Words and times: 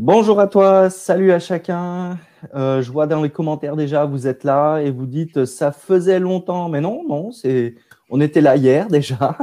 Bonjour 0.00 0.38
à 0.38 0.46
toi, 0.46 0.90
salut 0.90 1.32
à 1.32 1.40
chacun. 1.40 2.18
Euh, 2.54 2.82
je 2.82 2.92
vois 2.92 3.08
dans 3.08 3.20
les 3.20 3.30
commentaires 3.30 3.74
déjà, 3.74 4.04
vous 4.04 4.28
êtes 4.28 4.44
là 4.44 4.78
et 4.78 4.92
vous 4.92 5.06
dites 5.06 5.44
ça 5.44 5.72
faisait 5.72 6.20
longtemps, 6.20 6.68
mais 6.68 6.80
non, 6.80 7.02
non, 7.08 7.32
c'est 7.32 7.74
on 8.08 8.20
était 8.20 8.40
là 8.40 8.54
hier 8.54 8.86
déjà. 8.90 9.36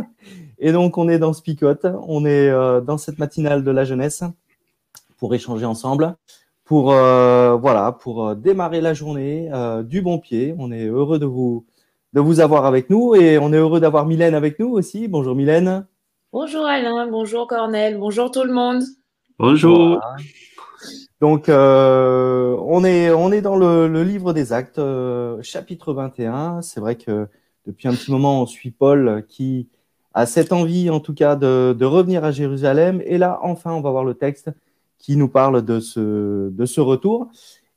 Et 0.57 0.71
donc 0.71 0.97
on 0.97 1.10
est 1.10 1.20
dans 1.20 1.33
Spicote, 1.33 1.86
on 2.07 2.26
est 2.26 2.47
euh, 2.49 2.79
dans 2.79 2.97
cette 2.97 3.20
matinale 3.20 3.65
de 3.65 3.71
la 3.71 3.83
jeunesse 3.83 4.23
pour 5.18 5.36
échanger 5.36 5.65
ensemble, 5.65 6.16
pour 6.64 6.94
euh, 6.94 7.58
voilà, 7.58 7.92
pour 7.92 8.34
démarrer 8.38 8.80
la 8.80 8.94
journée 8.94 9.52
du 9.84 10.02
bon 10.02 10.20
pied. 10.20 10.56
On 10.58 10.72
est 10.72 10.86
heureux 10.86 11.20
de 11.20 11.26
vous 11.26 11.66
de 12.14 12.22
vous 12.22 12.40
avoir 12.40 12.66
avec 12.66 12.90
nous 12.90 13.14
et 13.14 13.38
on 13.38 13.52
est 13.52 13.58
heureux 13.58 13.82
d'avoir 13.82 14.06
Mylène 14.06 14.36
avec 14.36 14.58
nous 14.60 14.70
aussi. 14.70 15.10
Bonjour 15.10 15.36
Mylène. 15.36 15.86
Bonjour 16.32 16.66
Alain, 16.66 17.08
bonjour 17.08 17.46
Cornel, 17.46 17.98
bonjour 17.98 18.32
tout 18.32 18.46
le 18.46 18.54
monde. 18.54 18.84
Bonjour. 19.38 19.99
Donc, 21.20 21.49
euh, 21.49 22.55
on, 22.62 22.85
est, 22.85 23.41
dans 23.41 23.57
le, 23.57 24.03
livre 24.03 24.31
des 24.31 24.53
actes, 24.53 24.80
euh, 24.80 25.41
chapitre 25.41 25.93
21. 25.93 26.62
C'est 26.62 26.80
vrai 26.80 26.95
que 26.95 27.27
depuis 27.66 27.90
un 27.90 27.93
petit 27.93 28.12
moment, 28.12 28.41
on 28.41 28.45
suit 28.45 28.71
Paul 28.71 29.26
qui 29.27 29.67
a 30.13 30.26
cette 30.26 30.53
envie, 30.53 30.90
en 30.90 31.02
tout 31.02 31.13
cas, 31.13 31.35
de, 31.35 31.84
revenir 31.84 32.23
à 32.23 32.31
Jérusalem. 32.31 33.02
Et 33.05 33.17
là, 33.17 33.40
enfin, 33.41 33.73
on 33.73 33.81
va 33.81 33.91
voir 33.91 34.05
le 34.05 34.13
texte 34.13 34.52
qui 34.99 35.17
nous 35.17 35.27
parle 35.27 35.65
de 35.65 35.81
ce, 35.81 36.49
de 36.49 36.65
ce 36.65 36.79
retour. 36.79 37.27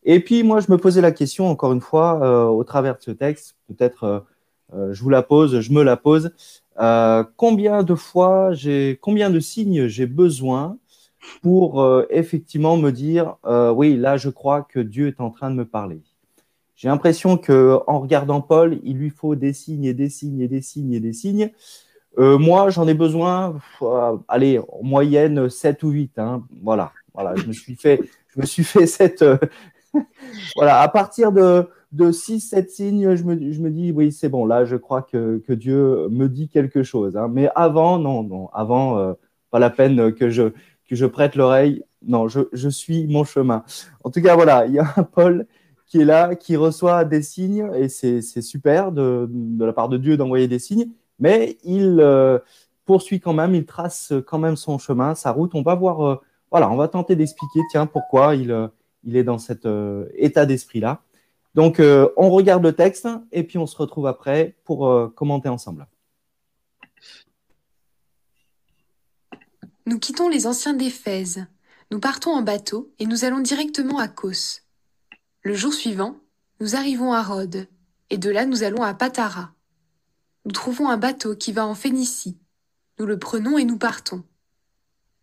Et 0.04 0.20
puis, 0.20 0.44
moi, 0.44 0.60
je 0.60 0.70
me 0.70 0.78
posais 0.78 1.00
la 1.00 1.10
question, 1.10 1.48
encore 1.50 1.72
une 1.72 1.80
fois, 1.80 2.20
euh, 2.22 2.44
au 2.44 2.62
travers 2.62 2.98
de 2.98 3.02
ce 3.02 3.10
texte, 3.10 3.56
peut-être 3.66 4.24
je 4.92 5.02
vous 5.02 5.10
la 5.10 5.22
pose, 5.22 5.60
je 5.60 5.72
me 5.72 5.82
la 5.82 5.96
pose. 5.96 6.30
combien 7.36 7.82
de 7.82 7.94
fois, 7.96 8.52
j'ai, 8.52 8.96
combien 9.00 9.30
de 9.30 9.40
signes 9.40 9.88
j'ai 9.88 10.06
besoin 10.06 10.76
pour 11.42 11.82
euh, 11.82 12.06
effectivement 12.10 12.76
me 12.76 12.90
dire 12.90 13.36
euh, 13.46 13.70
oui, 13.70 13.96
là, 13.96 14.16
je 14.16 14.28
crois 14.28 14.62
que 14.62 14.80
Dieu 14.80 15.08
est 15.08 15.20
en 15.20 15.30
train 15.30 15.50
de 15.50 15.56
me 15.56 15.64
parler. 15.64 16.00
J'ai 16.76 16.88
l'impression 16.88 17.36
que 17.36 17.78
en 17.86 18.00
regardant 18.00 18.40
Paul, 18.40 18.78
il 18.84 18.96
lui 18.98 19.10
faut 19.10 19.34
des 19.34 19.52
signes 19.52 19.84
et 19.84 19.94
des 19.94 20.08
signes 20.08 20.40
et 20.40 20.48
des 20.48 20.62
signes 20.62 20.92
et 20.92 21.00
des 21.00 21.12
signes. 21.12 21.50
Euh, 22.18 22.38
moi, 22.38 22.70
j'en 22.70 22.86
ai 22.88 22.94
besoin, 22.94 23.58
allez, 24.28 24.58
en 24.58 24.82
moyenne 24.82 25.48
7 25.48 25.82
ou 25.82 25.90
8. 25.90 26.18
Hein. 26.18 26.44
Voilà, 26.62 26.92
voilà, 27.14 27.34
je 27.36 27.46
me 27.46 27.52
suis 27.52 27.74
fait, 27.74 28.00
je 28.28 28.40
me 28.40 28.46
suis 28.46 28.64
fait 28.64 28.86
cette. 28.86 29.24
voilà, 30.56 30.80
à 30.80 30.88
partir 30.88 31.32
de, 31.32 31.68
de 31.92 32.12
6, 32.12 32.40
7 32.40 32.70
signes, 32.70 33.16
je 33.16 33.24
me, 33.24 33.52
je 33.52 33.60
me 33.60 33.70
dis, 33.70 33.92
oui, 33.92 34.12
c'est 34.12 34.28
bon, 34.28 34.46
là, 34.46 34.64
je 34.64 34.76
crois 34.76 35.02
que, 35.02 35.42
que, 35.46 35.52
Dieu 35.52 36.08
me 36.10 36.28
dit 36.28 36.48
quelque 36.48 36.82
chose. 36.82 37.16
Hein. 37.16 37.28
Mais 37.28 37.48
avant, 37.54 37.98
non, 37.98 38.22
non, 38.22 38.48
avant, 38.52 39.14
pas 39.50 39.58
la 39.58 39.70
peine 39.70 40.12
que 40.12 40.30
je, 40.30 40.52
que 40.88 40.96
je 40.96 41.06
prête 41.06 41.36
l'oreille. 41.36 41.84
Non, 42.06 42.28
je, 42.28 42.68
suis 42.68 43.06
mon 43.06 43.24
chemin. 43.24 43.64
En 44.04 44.10
tout 44.10 44.22
cas, 44.22 44.34
voilà, 44.34 44.66
il 44.66 44.74
y 44.74 44.78
a 44.78 44.92
un 44.96 45.02
Paul 45.02 45.46
qui 45.86 46.00
est 46.00 46.04
là, 46.04 46.34
qui 46.34 46.56
reçoit 46.56 47.04
des 47.04 47.22
signes, 47.22 47.70
et 47.74 47.88
c'est 47.88 48.20
super 48.42 48.92
de, 48.92 49.28
la 49.58 49.72
part 49.72 49.88
de 49.88 49.96
Dieu 49.96 50.16
d'envoyer 50.16 50.48
des 50.48 50.58
signes, 50.58 50.90
mais 51.18 51.58
il 51.64 51.98
euh, 52.00 52.38
poursuit 52.84 53.20
quand 53.20 53.32
même, 53.32 53.54
il 53.54 53.64
trace 53.64 54.12
quand 54.26 54.38
même 54.38 54.56
son 54.56 54.78
chemin, 54.78 55.14
sa 55.14 55.32
route. 55.32 55.54
On 55.54 55.62
va 55.62 55.74
voir, 55.74 56.06
euh, 56.06 56.20
voilà, 56.50 56.70
on 56.70 56.76
va 56.76 56.88
tenter 56.88 57.16
d'expliquer, 57.16 57.60
tiens, 57.70 57.86
pourquoi 57.86 58.34
il, 58.34 58.50
euh, 58.52 58.68
il 59.04 59.16
est 59.16 59.24
dans 59.24 59.38
cet 59.38 59.66
état 60.14 60.46
d'esprit-là. 60.46 61.02
Donc, 61.54 61.80
on 62.16 62.30
regarde 62.30 62.62
le 62.62 62.72
texte, 62.72 63.08
et 63.32 63.42
puis 63.42 63.58
on 63.58 63.66
se 63.66 63.76
retrouve 63.76 64.06
après 64.06 64.54
pour 64.64 65.12
commenter 65.14 65.48
ensemble. 65.48 65.86
Nous 69.88 69.98
quittons 69.98 70.28
les 70.28 70.46
anciens 70.46 70.74
d'Éphèse. 70.74 71.46
Nous 71.90 71.98
partons 71.98 72.32
en 72.32 72.42
bateau 72.42 72.92
et 72.98 73.06
nous 73.06 73.24
allons 73.24 73.40
directement 73.40 73.98
à 73.98 74.06
Kos. 74.06 74.60
Le 75.40 75.54
jour 75.54 75.72
suivant, 75.72 76.20
nous 76.60 76.76
arrivons 76.76 77.14
à 77.14 77.22
Rhodes, 77.22 77.66
et 78.10 78.18
de 78.18 78.28
là 78.28 78.44
nous 78.44 78.64
allons 78.64 78.82
à 78.82 78.92
Patara. 78.92 79.54
Nous 80.44 80.52
trouvons 80.52 80.90
un 80.90 80.98
bateau 80.98 81.34
qui 81.34 81.52
va 81.52 81.66
en 81.66 81.74
Phénicie. 81.74 82.36
Nous 82.98 83.06
le 83.06 83.18
prenons 83.18 83.56
et 83.56 83.64
nous 83.64 83.78
partons. 83.78 84.24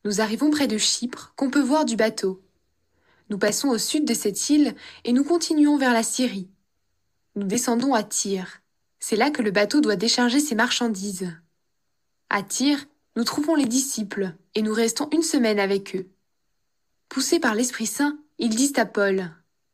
Nous 0.04 0.20
arrivons 0.20 0.50
près 0.50 0.66
de 0.66 0.80
Chypre, 0.80 1.34
qu'on 1.36 1.52
peut 1.52 1.62
voir 1.62 1.86
du 1.86 1.96
bateau. 1.96 2.42
Nous 3.30 3.38
passons 3.38 3.68
au 3.68 3.78
sud 3.78 4.04
de 4.04 4.16
cette 4.16 4.50
île 4.50 4.74
et 5.04 5.14
nous 5.14 5.24
continuons 5.24 5.78
vers 5.78 5.94
la 5.94 6.02
Syrie. 6.02 6.50
Nous 7.36 7.44
descendons 7.46 7.94
à 7.94 8.02
Tyr. 8.02 8.62
C'est 8.98 9.16
là 9.16 9.30
que 9.30 9.44
le 9.44 9.52
bateau 9.52 9.80
doit 9.80 9.96
décharger 9.96 10.40
ses 10.40 10.56
marchandises. 10.56 11.32
À 12.32 12.42
Tyr, 12.42 12.84
nous 13.16 13.26
trouvons 13.26 13.54
les 13.54 13.68
disciples 13.68 14.36
et 14.56 14.62
nous 14.62 14.74
restons 14.74 15.10
une 15.12 15.22
semaine 15.22 15.60
avec 15.60 15.96
eux. 15.96 16.08
Poussés 17.10 17.40
par 17.40 17.56
l'Esprit 17.56 17.86
Saint, 17.86 18.18
ils 18.40 18.56
disent 18.56 18.78
à 18.78 18.86
Paul 18.86 19.32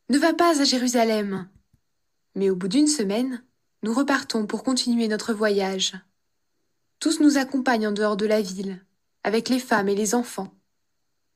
Ne 0.09 0.17
va 0.17 0.33
pas 0.33 0.59
à 0.59 0.63
Jérusalem. 0.63 1.47
Mais 2.35 2.49
au 2.49 2.55
bout 2.55 2.67
d'une 2.67 2.87
semaine, 2.87 3.43
nous 3.83 3.93
repartons 3.93 4.45
pour 4.45 4.63
continuer 4.63 5.07
notre 5.07 5.33
voyage. 5.33 5.93
Tous 6.99 7.19
nous 7.19 7.37
accompagnent 7.37 7.87
en 7.87 7.91
dehors 7.91 8.17
de 8.17 8.25
la 8.25 8.41
ville, 8.41 8.83
avec 9.23 9.49
les 9.49 9.59
femmes 9.59 9.89
et 9.89 9.95
les 9.95 10.13
enfants. 10.13 10.53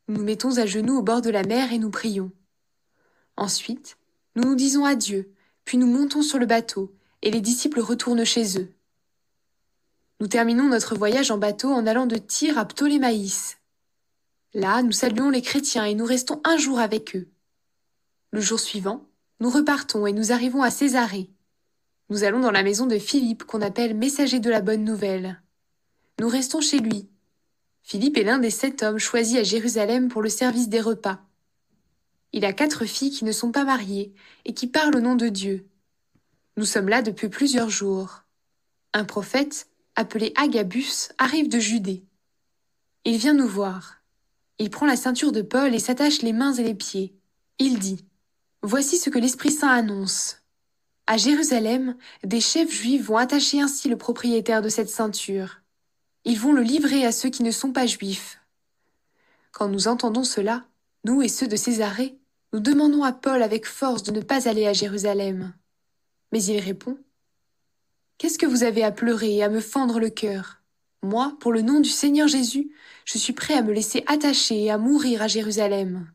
Nous 0.08 0.18
nous 0.18 0.24
mettons 0.24 0.58
à 0.58 0.66
genoux 0.66 0.98
au 0.98 1.02
bord 1.02 1.22
de 1.22 1.32
la 1.32 1.44
mer 1.44 1.74
et 1.74 1.80
nous 1.80 1.90
prions. 1.90 2.32
Ensuite, 3.38 3.98
nous 4.36 4.44
nous 4.44 4.56
disons 4.56 4.86
adieu, 4.86 5.32
puis 5.66 5.78
nous 5.78 5.88
montons 5.88 6.22
sur 6.22 6.38
le 6.38 6.46
bateau, 6.46 6.94
et 7.22 7.32
les 7.32 7.42
disciples 7.42 7.80
retournent 7.80 8.26
chez 8.26 8.60
eux. 8.60 8.75
Nous 10.22 10.28
terminons 10.28 10.70
notre 10.70 10.96
voyage 10.96 11.30
en 11.30 11.38
bateau 11.38 11.72
en 11.72 11.86
allant 11.86 12.06
de 12.06 12.16
Tyr 12.16 12.58
à 12.58 12.66
Ptolémaïs. 12.66 13.58
Là, 14.54 14.82
nous 14.82 14.94
saluons 14.94 15.30
les 15.30 15.42
chrétiens 15.42 15.84
et 15.84 15.94
nous 15.94 16.06
restons 16.06 16.40
un 16.46 16.56
jour 16.56 16.80
avec 16.80 17.18
eux. 17.18 17.28
Le 18.32 18.40
jour 18.40 18.60
suivant, 18.60 19.06
nous 19.42 19.50
repartons 19.50 20.08
et 20.08 20.14
nous 20.14 20.32
arrivons 20.32 20.62
à 20.62 20.72
Césarée. 20.72 21.30
Nous 22.10 22.24
allons 22.24 22.40
dans 22.40 22.52
la 22.52 22.64
maison 22.64 22.86
de 22.86 22.98
Philippe 22.98 23.44
qu'on 23.44 23.62
appelle 23.62 23.94
messager 23.94 24.40
de 24.40 24.50
la 24.50 24.62
bonne 24.62 24.86
nouvelle. 24.86 25.42
Nous 26.22 26.30
restons 26.30 26.62
chez 26.62 26.80
lui. 26.80 27.10
Philippe 27.84 28.18
est 28.18 28.24
l'un 28.24 28.40
des 28.40 28.52
sept 28.52 28.84
hommes 28.84 29.00
choisis 29.00 29.38
à 29.38 29.44
Jérusalem 29.44 30.08
pour 30.08 30.22
le 30.22 30.30
service 30.30 30.70
des 30.70 30.80
repas. 30.80 31.20
Il 32.32 32.46
a 32.46 32.54
quatre 32.54 32.86
filles 32.86 33.12
qui 33.12 33.26
ne 33.26 33.34
sont 33.34 33.52
pas 33.52 33.66
mariées 33.66 34.14
et 34.46 34.54
qui 34.54 34.68
parlent 34.68 34.96
au 34.96 35.02
nom 35.02 35.16
de 35.16 35.28
Dieu. 35.28 35.68
Nous 36.56 36.66
sommes 36.66 36.88
là 36.88 37.02
depuis 37.02 37.28
plusieurs 37.28 37.70
jours. 37.70 38.24
Un 38.94 39.04
prophète, 39.04 39.68
appelé 39.96 40.34
Agabus, 40.36 41.10
arrive 41.18 41.50
de 41.50 41.60
Judée. 41.60 42.04
Il 43.06 43.18
vient 43.18 43.34
nous 43.34 43.48
voir. 43.48 44.02
Il 44.58 44.70
prend 44.70 44.86
la 44.86 44.96
ceinture 44.96 45.32
de 45.32 45.42
Paul 45.42 45.74
et 45.74 45.80
s'attache 45.80 46.22
les 46.22 46.34
mains 46.34 46.54
et 46.54 46.64
les 46.64 46.76
pieds. 46.76 47.16
Il 47.60 47.80
dit 47.80 48.06
Voici 48.62 48.98
ce 48.98 49.10
que 49.10 49.20
l'Esprit 49.20 49.52
Saint 49.52 49.70
annonce. 49.70 50.42
À 51.08 51.18
Jérusalem, 51.18 51.96
des 52.24 52.42
chefs 52.42 52.72
juifs 52.72 53.04
vont 53.04 53.18
attacher 53.18 53.62
ainsi 53.62 53.90
le 53.90 53.98
propriétaire 53.98 54.62
de 54.62 54.70
cette 54.70 54.90
ceinture. 54.90 55.62
Ils 56.24 56.40
vont 56.40 56.54
le 56.54 56.64
livrer 56.64 57.06
à 57.06 57.12
ceux 57.12 57.30
qui 57.30 57.44
ne 57.44 57.52
sont 57.52 57.72
pas 57.72 57.86
juifs. 57.86 58.40
Quand 59.52 59.68
nous 59.68 59.88
entendons 59.88 60.24
cela, 60.24 60.66
nous 61.04 61.22
et 61.22 61.28
ceux 61.28 61.48
de 61.48 61.56
Césarée, 61.56 62.18
nous 62.54 62.60
demandons 62.60 63.04
à 63.04 63.14
Paul 63.14 63.44
avec 63.44 63.68
force 63.68 64.02
de 64.02 64.12
ne 64.12 64.22
pas 64.22 64.50
aller 64.50 64.66
à 64.66 64.74
Jérusalem. 64.74 65.54
Mais 66.32 66.44
il 66.44 66.60
répond 66.60 66.98
Qu'est-ce 68.18 68.38
que 68.38 68.46
vous 68.46 68.64
avez 68.64 68.84
à 68.84 68.92
pleurer 68.92 69.36
et 69.36 69.44
à 69.44 69.50
me 69.50 69.60
fendre 69.60 70.00
le 70.00 70.10
cœur? 70.10 70.62
Moi, 71.04 71.36
pour 71.40 71.52
le 71.52 71.62
nom 71.62 71.82
du 71.82 71.90
Seigneur 71.90 72.28
Jésus, 72.28 72.72
je 73.04 73.18
suis 73.18 73.34
prêt 73.34 73.56
à 73.56 73.62
me 73.62 73.74
laisser 73.74 74.04
attacher 74.08 74.64
et 74.64 74.72
à 74.72 74.78
mourir 74.78 75.22
à 75.22 75.28
Jérusalem. 75.28 76.10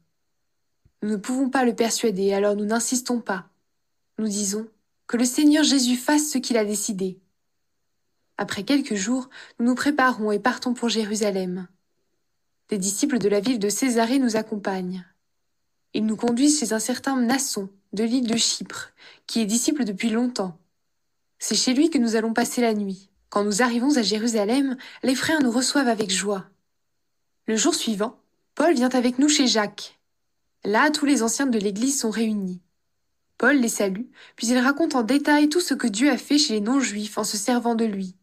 Nous 1.03 1.11
ne 1.11 1.16
pouvons 1.16 1.50
pas 1.50 1.65
le 1.65 1.75
persuader, 1.75 2.33
alors 2.33 2.56
nous 2.56 2.65
n'insistons 2.65 3.21
pas. 3.21 3.49
Nous 4.19 4.28
disons 4.28 4.66
que 5.06 5.16
le 5.16 5.25
Seigneur 5.25 5.62
Jésus 5.62 5.97
fasse 5.97 6.31
ce 6.31 6.38
qu'il 6.38 6.56
a 6.56 6.65
décidé. 6.65 7.19
Après 8.38 8.65
quelques 8.65 8.94
jours, 8.94 9.28
nous 9.59 9.67
nous 9.67 9.75
préparons 9.75 10.32
et 10.32 10.38
partons 10.38 10.72
pour 10.72 10.88
Jérusalem. 10.88 11.69
Des 12.71 12.78
disciples 12.78 13.19
de 13.19 13.28
la 13.28 13.41
ville 13.41 13.59
de 13.59 13.69
Césarée 13.69 14.19
nous 14.19 14.37
accompagnent. 14.37 15.05
Ils 15.93 16.06
nous 16.06 16.17
conduisent 16.17 16.61
chez 16.61 16.73
un 16.73 16.79
certain 16.79 17.17
Nasson, 17.17 17.69
de 17.93 18.05
l'île 18.05 18.26
de 18.26 18.37
Chypre, 18.37 18.93
qui 19.26 19.41
est 19.41 19.46
disciple 19.46 19.85
depuis 19.85 20.08
longtemps. 20.08 20.56
C'est 21.40 21.56
chez 21.56 21.72
lui 21.72 21.90
que 21.90 21.98
nous 21.98 22.16
allons 22.16 22.34
passer 22.34 22.60
la 22.60 22.75
nuit. 22.75 23.08
Quand 23.31 23.44
nous 23.44 23.62
arrivons 23.62 23.96
à 23.96 24.02
Jérusalem, 24.02 24.76
les 25.02 25.14
frères 25.14 25.42
nous 25.42 25.50
reçoivent 25.50 25.88
avec 25.88 26.10
joie. 26.10 26.44
Le 27.46 27.56
jour 27.56 27.75
suivant, 27.75 28.20
Paul 28.54 28.75
vient 28.75 28.90
avec 28.90 29.19
nous 29.19 29.28
chez 29.28 29.46
Jacques. 29.46 29.98
Là, 30.64 30.90
tous 30.90 31.06
les 31.06 31.22
anciens 31.22 31.46
de 31.46 31.58
l'Église 31.58 31.98
sont 31.98 32.10
réunis. 32.10 32.60
Paul 33.38 33.56
les 33.56 33.69
salue, 33.69 34.04
puis 34.37 34.48
il 34.48 34.58
raconte 34.58 34.94
en 34.94 35.02
détail 35.02 35.48
tout 35.48 35.60
ce 35.62 35.72
que 35.72 35.87
Dieu 35.87 36.10
a 36.10 36.19
fait 36.19 36.37
chez 36.37 36.52
les 36.52 36.60
non-juifs 36.60 37.16
en 37.16 37.25
se 37.25 37.38
servant 37.38 37.75
de 37.75 37.86
lui. 37.86 38.14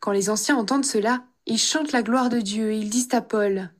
Quand 0.00 0.12
les 0.12 0.30
anciens 0.30 0.56
entendent 0.56 0.86
cela, 0.86 1.22
ils 1.44 1.58
chantent 1.58 1.92
la 1.92 2.02
gloire 2.02 2.30
de 2.30 2.40
Dieu 2.40 2.72
et 2.72 2.78
ils 2.78 2.88
disent 2.88 3.12
à 3.12 3.20
Paul 3.20 3.70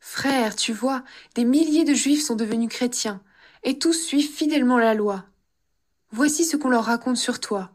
Frère, 0.00 0.54
tu 0.54 0.74
vois, 0.74 1.02
des 1.34 1.46
milliers 1.46 1.84
de 1.84 1.94
juifs 1.94 2.22
sont 2.22 2.36
devenus 2.36 2.68
chrétiens, 2.68 3.22
et 3.62 3.78
tous 3.78 3.94
suivent 3.94 4.30
fidèlement 4.30 4.76
la 4.76 4.92
loi. 4.92 5.24
Voici 6.16 6.44
ce 6.44 6.56
qu'on 6.56 6.68
leur 6.68 6.84
raconte 6.84 7.16
sur 7.16 7.40
toi. 7.40 7.72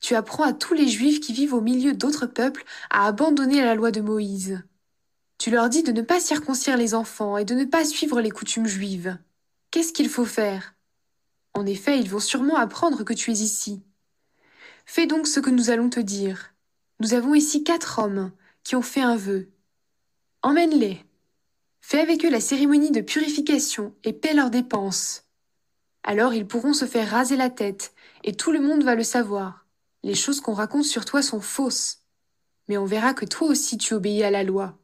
Tu 0.00 0.16
apprends 0.16 0.42
à 0.42 0.52
tous 0.52 0.74
les 0.74 0.88
Juifs 0.88 1.20
qui 1.20 1.32
vivent 1.32 1.54
au 1.54 1.60
milieu 1.60 1.92
d'autres 1.92 2.26
peuples 2.26 2.64
à 2.90 3.06
abandonner 3.06 3.60
la 3.60 3.76
loi 3.76 3.92
de 3.92 4.00
Moïse. 4.00 4.64
Tu 5.38 5.52
leur 5.52 5.68
dis 5.68 5.84
de 5.84 5.92
ne 5.92 6.02
pas 6.02 6.18
circoncire 6.18 6.76
les 6.76 6.92
enfants 6.92 7.36
et 7.36 7.44
de 7.44 7.54
ne 7.54 7.64
pas 7.64 7.84
suivre 7.84 8.20
les 8.20 8.32
coutumes 8.32 8.66
juives. 8.66 9.16
Qu'est-ce 9.70 9.92
qu'il 9.92 10.08
faut 10.08 10.24
faire? 10.24 10.74
En 11.54 11.64
effet, 11.64 12.00
ils 12.00 12.10
vont 12.10 12.18
sûrement 12.18 12.56
apprendre 12.56 13.04
que 13.04 13.12
tu 13.12 13.30
es 13.30 13.34
ici. 13.34 13.80
Fais 14.84 15.06
donc 15.06 15.28
ce 15.28 15.38
que 15.38 15.50
nous 15.50 15.70
allons 15.70 15.88
te 15.88 16.00
dire. 16.00 16.54
Nous 16.98 17.14
avons 17.14 17.32
ici 17.32 17.62
quatre 17.62 18.00
hommes 18.00 18.32
qui 18.64 18.74
ont 18.74 18.82
fait 18.82 19.02
un 19.02 19.14
vœu. 19.14 19.52
Emmène-les. 20.42 21.04
Fais 21.80 22.00
avec 22.00 22.24
eux 22.24 22.30
la 22.30 22.40
cérémonie 22.40 22.90
de 22.90 23.02
purification 23.02 23.94
et 24.02 24.12
paie 24.12 24.34
leurs 24.34 24.50
dépenses. 24.50 25.28
Alors 26.04 26.34
ils 26.34 26.46
pourront 26.46 26.72
se 26.72 26.84
faire 26.84 27.10
raser 27.10 27.36
la 27.36 27.50
tête, 27.50 27.94
et 28.24 28.34
tout 28.34 28.52
le 28.52 28.60
monde 28.60 28.82
va 28.82 28.94
le 28.94 29.04
savoir. 29.04 29.66
Les 30.02 30.14
choses 30.14 30.40
qu'on 30.40 30.54
raconte 30.54 30.84
sur 30.84 31.04
toi 31.04 31.22
sont 31.22 31.40
fausses. 31.40 32.02
Mais 32.68 32.76
on 32.76 32.84
verra 32.84 33.14
que 33.14 33.24
toi 33.24 33.48
aussi 33.48 33.78
tu 33.78 33.94
obéis 33.94 34.22
à 34.22 34.30
la 34.30 34.42
loi. 34.42 34.78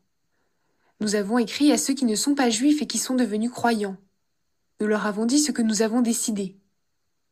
Nous 1.00 1.14
avons 1.14 1.38
écrit 1.38 1.72
à 1.72 1.78
ceux 1.78 1.94
qui 1.94 2.04
ne 2.04 2.16
sont 2.16 2.34
pas 2.34 2.50
juifs 2.50 2.82
et 2.82 2.86
qui 2.86 2.98
sont 2.98 3.14
devenus 3.14 3.50
croyants. 3.50 3.96
Nous 4.80 4.86
leur 4.86 5.06
avons 5.06 5.26
dit 5.26 5.38
ce 5.38 5.52
que 5.52 5.62
nous 5.62 5.82
avons 5.82 6.02
décidé. 6.02 6.56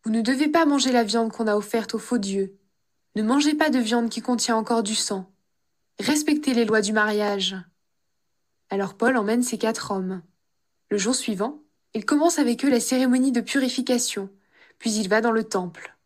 Vous 0.05 0.11
ne 0.11 0.21
devez 0.21 0.49
pas 0.49 0.67
manger 0.67 0.93
la 0.93 1.05
viande 1.05 1.33
qu'on 1.33 1.47
a 1.47 1.57
offerte 1.57 1.95
aux 1.95 1.99
faux 1.99 2.19
dieux. 2.19 2.57
Ne 3.17 3.23
mangez 3.23 3.55
pas 3.55 3.71
de 3.71 3.79
viande 3.79 4.09
qui 4.09 4.21
contient 4.21 4.57
encore 4.57 4.83
du 4.83 4.95
sang. 4.95 5.33
Respectez 5.99 6.55
les 6.55 6.65
lois 6.65 6.81
du 6.81 6.93
mariage. 6.93 7.57
Alors 8.69 8.95
Paul 8.95 9.17
emmène 9.17 9.43
ses 9.43 9.59
quatre 9.59 9.91
hommes. 9.93 10.23
Le 10.91 10.99
jour 10.99 11.15
suivant, 11.15 11.63
il 11.97 12.05
commence 12.05 12.39
avec 12.39 12.63
eux 12.63 12.69
la 12.69 12.79
cérémonie 12.79 13.33
de 13.33 13.41
purification, 13.41 14.29
puis 14.79 14.93
il 14.93 15.09
va 15.09 15.23
dans 15.23 15.31
le 15.31 15.45
temple. 15.45 15.97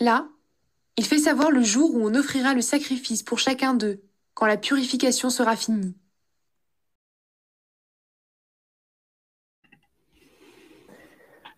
Là, 0.00 0.28
il 0.98 1.06
fait 1.06 1.16
savoir 1.16 1.50
le 1.50 1.62
jour 1.62 1.94
où 1.94 2.06
on 2.06 2.14
offrira 2.14 2.52
le 2.52 2.60
sacrifice 2.60 3.22
pour 3.22 3.38
chacun 3.38 3.72
d'eux, 3.72 4.02
quand 4.34 4.44
la 4.44 4.58
purification 4.58 5.30
sera 5.30 5.56
finie. 5.56 5.96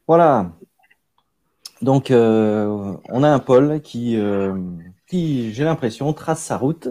Voilà. 0.07 0.53
Donc, 1.83 2.13
euh, 2.13 2.97
on 3.09 3.25
a 3.25 3.31
un 3.31 3.41
Paul 3.41 3.81
euh, 3.97 4.61
qui 5.09 5.53
j'ai 5.53 5.65
l'impression, 5.65 6.13
trace 6.13 6.45
sa 6.45 6.57
route 6.57 6.89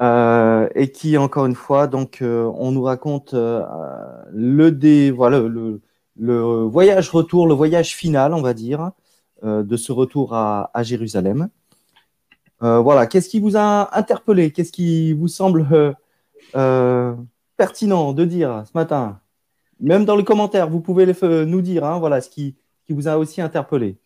euh, 0.00 0.68
et 0.74 0.90
qui, 0.92 1.16
encore 1.16 1.46
une 1.46 1.54
fois, 1.54 1.86
donc, 1.86 2.18
on 2.22 2.72
nous 2.72 2.82
raconte 2.82 3.34
le, 3.34 4.70
dé, 4.70 5.10
voilà, 5.10 5.40
le, 5.40 5.80
le, 6.18 6.62
voyage 6.64 7.10
retour, 7.10 7.46
le 7.46 7.54
voyage 7.54 7.94
final, 7.94 8.34
on 8.34 8.42
va 8.42 8.54
dire, 8.54 8.90
de 9.42 9.76
ce 9.76 9.92
retour 9.92 10.34
à, 10.34 10.70
à 10.74 10.82
Jérusalem. 10.82 11.48
voilà. 12.60 13.06
Qu'est-ce 13.06 13.28
qui 13.28 13.40
vous 13.40 13.56
a 13.56 13.96
interpellé? 13.96 14.50
Qu'est-ce 14.50 14.72
qui 14.72 15.12
vous 15.12 15.28
semble 15.28 15.66
pertinent 17.56 18.12
de 18.12 18.24
dire 18.24 18.64
ce 18.66 18.72
matin? 18.74 19.20
Même 19.80 20.04
dans 20.04 20.16
les 20.16 20.24
commentaires, 20.24 20.68
vous 20.70 20.80
pouvez 20.80 21.06
nous 21.44 21.60
dire, 21.60 21.84
hein, 21.84 21.98
voilà, 21.98 22.20
ce 22.20 22.30
qui 22.30 22.56
qui 22.86 22.92
vous 22.92 23.08
a 23.08 23.18
aussi 23.18 23.40
interpellé 23.40 23.96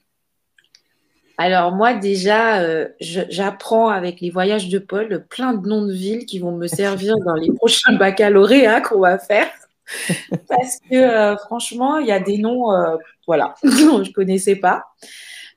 alors 1.40 1.72
moi 1.72 1.94
déjà, 1.94 2.60
euh, 2.60 2.88
j'apprends 3.00 3.88
avec 3.88 4.20
les 4.20 4.28
voyages 4.28 4.68
de 4.68 4.78
Paul 4.78 5.24
plein 5.30 5.54
de 5.54 5.66
noms 5.66 5.86
de 5.86 5.92
villes 5.92 6.26
qui 6.26 6.38
vont 6.38 6.52
me 6.52 6.66
servir 6.66 7.16
dans 7.24 7.32
les 7.32 7.50
prochains 7.50 7.94
baccalauréats 7.98 8.82
qu'on 8.82 9.00
va 9.00 9.18
faire. 9.18 9.48
Parce 10.48 10.78
que 10.90 10.96
euh, 10.96 11.36
franchement, 11.38 11.96
il 11.96 12.06
y 12.06 12.12
a 12.12 12.20
des 12.20 12.36
noms, 12.36 12.70
euh, 12.72 12.94
voilà, 13.26 13.54
je 13.62 13.68
ne 13.68 14.12
connaissais 14.12 14.56
pas. 14.56 14.84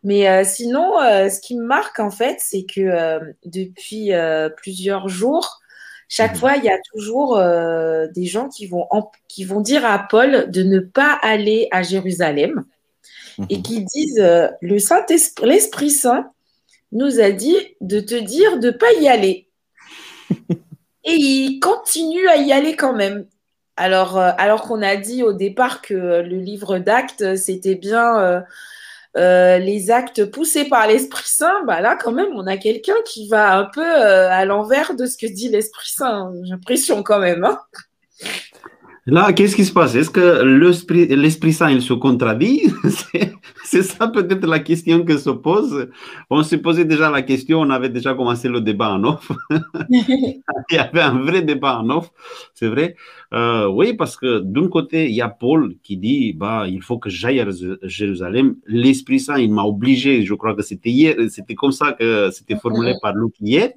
Mais 0.06 0.44
sinon, 0.44 1.00
ce 1.00 1.40
qui 1.40 1.58
me 1.58 1.64
marque 1.64 2.00
en 2.00 2.12
fait, 2.12 2.38
c'est 2.40 2.64
que 2.64 3.20
depuis 3.46 4.12
plusieurs 4.58 5.08
jours, 5.08 5.62
chaque 6.10 6.34
mhm. 6.34 6.40
fois, 6.40 6.56
il 6.58 6.64
y 6.66 6.70
a 6.70 6.78
toujours 6.94 7.42
des 8.14 8.26
gens 8.26 8.50
qui 8.50 8.68
vont, 8.68 8.86
qui 9.30 9.46
vont 9.46 9.62
dire 9.62 9.86
à 9.86 10.00
Paul 10.00 10.52
de 10.52 10.64
ne 10.64 10.80
pas 10.80 11.18
aller 11.22 11.70
à 11.72 11.84
Jérusalem 11.84 12.66
et 13.50 13.58
mhm. 13.58 13.64
qui 13.64 13.84
disent 13.84 14.20
euh, 14.20 14.48
le 14.62 14.80
Saint-Esprit, 14.80 15.48
l'Esprit 15.48 15.90
Saint 15.90 16.32
nous 16.92 17.20
a 17.20 17.32
dit 17.32 17.58
de 17.82 18.00
te 18.00 18.16
dire 18.16 18.60
de 18.60 18.68
ne 18.68 18.72
pas 18.72 18.92
y 19.00 19.08
aller. 19.08 19.48
et 21.04 21.14
il 21.14 21.60
continue 21.60 22.28
à 22.28 22.38
y 22.38 22.52
aller 22.52 22.76
quand 22.76 22.94
même. 22.94 23.26
Alors, 23.76 24.18
euh, 24.18 24.32
alors 24.38 24.64
qu'on 24.64 24.82
a 24.82 24.96
dit 24.96 25.24
au 25.24 25.34
départ 25.34 25.82
que 25.82 25.94
le 25.94 26.38
livre 26.38 26.78
d'actes, 26.78 27.36
c'était 27.36 27.76
bien 27.76 28.44
euh, 29.16 29.58
les 29.58 29.90
actes 29.90 30.26
poussés 30.26 30.66
par 30.66 30.88
l'Esprit 30.88 31.28
Saint, 31.28 31.64
bah 31.66 31.82
là, 31.82 31.96
quand 31.96 32.12
même, 32.12 32.36
on 32.36 32.46
a 32.46 32.58
quelqu'un 32.58 32.96
qui 33.06 33.28
va 33.28 33.58
un 33.58 33.66
peu 33.66 33.84
à 33.86 34.46
l'envers 34.46 34.96
de 34.96 35.06
ce 35.06 35.18
que 35.18 35.26
dit 35.26 35.50
l'Esprit 35.50 35.90
Saint. 35.90 36.32
J'ai 36.44 36.52
l'impression 36.52 37.02
quand 37.02 37.20
même. 37.20 37.44
Hein. 37.44 37.60
Là, 39.06 39.34
qu'est-ce 39.34 39.58
qui 39.58 39.66
se 39.66 39.74
passe? 39.74 39.96
Est-ce 39.96 40.10
que 40.10 40.44
l'Esprit 40.44 41.52
Saint, 41.52 41.70
il 41.70 41.82
se 41.82 41.92
contradit? 41.92 42.62
C'est 43.66 43.82
ça 43.84 44.08
peut-être 44.08 44.46
la 44.46 44.60
question 44.60 45.04
que 45.04 45.18
se 45.18 45.30
pose. 45.30 45.90
On 46.30 46.42
s'est 46.42 46.60
posé 46.60 46.86
déjà 46.86 47.12
la 47.12 47.22
question, 47.22 47.60
on 47.60 47.70
avait 47.70 47.90
déjà 47.90 48.14
commencé 48.14 48.48
le 48.48 48.62
débat 48.62 48.92
en 48.94 49.04
off. 49.04 49.30
il 49.90 50.42
y 50.72 50.78
avait 50.78 51.02
un 51.02 51.20
vrai 51.20 51.42
débat 51.42 51.80
en 51.80 51.90
off, 51.90 52.12
c'est 52.54 52.68
vrai. 52.68 52.96
Euh, 53.34 53.68
oui, 53.68 53.94
parce 53.94 54.16
que 54.16 54.40
d'un 54.40 54.70
côté, 54.70 55.10
il 55.10 55.16
y 55.16 55.22
a 55.22 55.28
Paul 55.28 55.76
qui 55.84 55.98
dit, 55.98 56.32
bah, 56.32 56.66
il 56.70 56.82
faut 56.82 56.98
que 56.98 57.10
j'aille 57.10 57.42
à 57.42 57.48
Jérusalem. 57.82 58.56
L'Esprit 58.68 59.20
Saint, 59.20 59.38
il 59.38 59.52
m'a 59.52 59.64
obligé, 59.64 60.24
je 60.24 60.34
crois 60.34 60.56
que 60.56 60.62
c'était 60.62 60.92
hier, 60.92 61.16
c'était 61.30 61.56
comme 61.56 61.74
ça 61.74 61.92
que 61.92 62.30
c'était 62.32 62.56
formulé 62.56 62.94
par 63.02 63.14
Luc 63.14 63.34
hier. 63.42 63.72